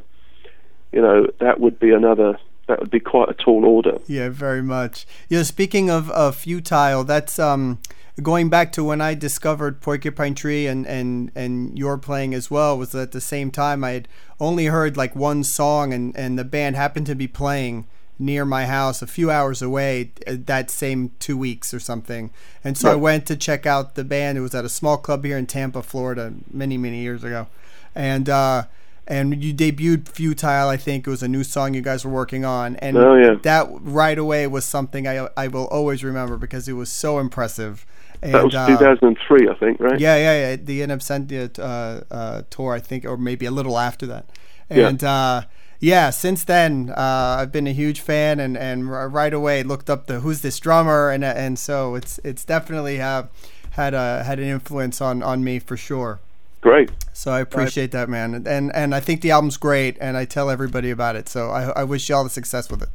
you 0.93 1.01
know, 1.01 1.27
that 1.39 1.59
would 1.59 1.79
be 1.79 1.89
another. 1.91 2.37
That 2.67 2.79
would 2.79 2.91
be 2.91 2.99
quite 2.99 3.29
a 3.29 3.33
tall 3.33 3.65
order. 3.65 3.97
Yeah, 4.05 4.29
very 4.29 4.61
much. 4.61 5.07
You 5.29 5.37
know, 5.37 5.43
speaking 5.43 5.89
of, 5.89 6.11
of 6.11 6.35
futile, 6.35 7.03
that's 7.03 7.39
um, 7.39 7.79
going 8.21 8.49
back 8.49 8.71
to 8.73 8.83
when 8.83 9.01
I 9.01 9.13
discovered 9.13 9.81
Porcupine 9.81 10.35
Tree 10.35 10.67
and, 10.67 10.85
and, 10.87 11.31
and 11.35 11.77
your 11.77 11.97
playing 11.97 12.33
as 12.33 12.49
well. 12.51 12.77
Was 12.77 12.93
at 12.95 13.11
the 13.11 13.21
same 13.21 13.51
time 13.51 13.83
I 13.83 13.91
had 13.91 14.07
only 14.39 14.65
heard 14.65 14.97
like 14.97 15.15
one 15.15 15.43
song, 15.43 15.93
and, 15.93 16.15
and 16.17 16.37
the 16.37 16.43
band 16.43 16.75
happened 16.75 17.05
to 17.07 17.15
be 17.15 17.27
playing 17.27 17.85
near 18.21 18.43
my 18.43 18.65
house, 18.65 19.01
a 19.01 19.07
few 19.07 19.31
hours 19.31 19.61
away, 19.61 20.11
uh, 20.27 20.35
that 20.45 20.69
same 20.69 21.11
two 21.19 21.37
weeks 21.37 21.73
or 21.73 21.79
something. 21.79 22.29
And 22.63 22.77
so 22.77 22.91
I 22.91 22.95
went 22.95 23.25
to 23.27 23.37
check 23.37 23.65
out 23.65 23.95
the 23.95 24.03
band. 24.03 24.37
It 24.37 24.41
was 24.41 24.53
at 24.53 24.65
a 24.65 24.69
small 24.69 24.97
club 24.97 25.23
here 25.23 25.37
in 25.37 25.45
Tampa, 25.45 25.81
Florida, 25.81 26.33
many 26.51 26.77
many 26.77 26.99
years 27.01 27.23
ago, 27.23 27.47
and. 27.95 28.29
uh 28.29 28.63
and 29.11 29.43
you 29.43 29.55
debuted 29.55 30.07
Futile, 30.07 30.69
I 30.69 30.77
think 30.77 31.07
it 31.07 31.09
was 31.09 31.23
a 31.23 31.27
new 31.27 31.43
song 31.43 31.73
you 31.73 31.81
guys 31.81 32.05
were 32.05 32.11
working 32.11 32.45
on, 32.45 32.75
and 32.75 32.95
Oh, 32.95 33.15
yeah. 33.15 33.37
that 33.41 33.67
right 33.71 34.15
away 34.15 34.45
was 34.45 34.65
something 34.65 35.07
I 35.07 35.27
I 35.35 35.47
will 35.47 35.65
always 35.65 36.03
remember 36.03 36.37
because 36.37 36.67
it 36.67 36.73
was 36.73 36.91
so 36.91 37.17
impressive. 37.17 37.87
And, 38.21 38.33
That 38.33 38.45
was 38.45 38.55
uh, 38.55 38.67
2003, 38.67 39.47
I 39.47 39.53
think, 39.55 39.79
right? 39.79 39.99
yeah, 39.99 40.17
yeah, 40.17 40.49
yeah. 40.49 40.55
The 40.57 40.81
In 40.81 40.89
Absentia 40.89 41.57
uh, 41.57 42.13
uh, 42.13 42.41
tour, 42.49 42.73
I 42.73 42.79
think, 42.79 43.05
or 43.05 43.17
maybe 43.17 43.45
a 43.45 43.51
little 43.51 43.77
after 43.77 44.05
that. 44.07 44.25
Yeah. 44.69 44.89
And 44.89 45.03
uh, 45.03 45.43
yeah, 45.79 46.09
since 46.09 46.43
then, 46.43 46.89
uh, 46.89 47.37
I've 47.39 47.51
been 47.51 47.67
a 47.67 47.73
huge 47.73 48.01
fan, 48.01 48.39
and, 48.39 48.57
and 48.57 48.91
right 48.91 49.33
away 49.33 49.63
looked 49.63 49.89
up 49.89 50.07
the 50.07 50.19
who's 50.19 50.41
this 50.41 50.59
drummer, 50.59 51.09
and 51.09 51.23
and 51.23 51.57
so 51.57 51.95
it's 51.95 52.19
it's 52.23 52.43
definitely 52.43 53.01
uh, 53.01 53.23
had 53.71 53.93
a 53.93 54.23
had 54.23 54.39
an 54.39 54.45
influence 54.45 54.99
on 54.99 55.23
on 55.23 55.43
me 55.43 55.59
for 55.59 55.77
sure. 55.77 56.19
Great. 56.61 56.91
So 57.13 57.31
I 57.31 57.39
appreciate 57.39 57.91
that, 57.91 58.09
man, 58.09 58.45
and 58.45 58.75
and 58.75 58.93
I 58.93 58.99
think 58.99 59.21
the 59.21 59.31
album's 59.31 59.55
great, 59.55 59.97
and 60.01 60.17
I 60.17 60.25
tell 60.25 60.49
everybody 60.49 60.91
about 60.91 61.15
it. 61.15 61.29
So 61.29 61.49
I 61.49 61.69
I 61.69 61.83
wish 61.85 62.09
you 62.09 62.15
all 62.15 62.25
the 62.25 62.29
success 62.29 62.69
with 62.69 62.83
it. 62.83 62.89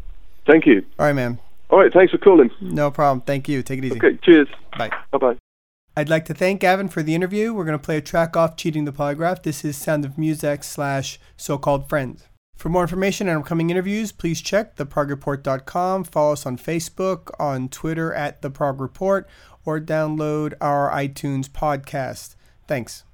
Thank 0.46 0.66
you. 0.66 0.84
All 0.98 1.06
right, 1.06 1.14
man. 1.14 1.38
All 1.70 1.78
right. 1.78 1.92
Thanks 1.92 2.12
for 2.12 2.18
calling. 2.18 2.50
No 2.60 2.90
problem. 2.90 3.22
Thank 3.22 3.48
you. 3.48 3.62
Take 3.62 3.78
it 3.78 3.84
easy. 3.86 3.96
Okay. 3.96 4.18
Cheers. 4.22 4.48
Bye. 4.78 4.90
Bye 5.10 5.18
bye. 5.18 5.36
I'd 5.96 6.08
like 6.08 6.24
to 6.24 6.34
thank 6.34 6.60
Gavin 6.60 6.88
for 6.88 7.02
the 7.02 7.14
interview. 7.14 7.54
We're 7.54 7.64
going 7.64 7.78
to 7.78 7.84
play 7.84 7.98
a 7.98 8.00
track 8.00 8.36
off 8.36 8.56
Cheating 8.56 8.84
the 8.84 8.92
Polygraph. 8.92 9.44
This 9.44 9.64
is 9.64 9.76
Sound 9.76 10.04
of 10.04 10.18
Music 10.18 10.64
slash 10.64 11.20
So 11.36 11.56
Called 11.56 11.88
Friends. 11.88 12.26
For 12.56 12.68
more 12.68 12.82
information 12.82 13.28
on 13.28 13.36
upcoming 13.38 13.70
interviews, 13.70 14.10
please 14.10 14.40
check 14.40 14.76
theprogreport.com. 14.76 16.04
Follow 16.04 16.32
us 16.32 16.46
on 16.46 16.56
Facebook, 16.56 17.30
on 17.38 17.68
Twitter 17.68 18.12
at 18.12 18.42
The 18.42 18.50
Prog 18.50 18.80
Report, 18.80 19.28
or 19.64 19.80
download 19.80 20.54
our 20.60 20.90
iTunes 20.90 21.48
podcast. 21.48 22.34
Thanks. 22.66 23.04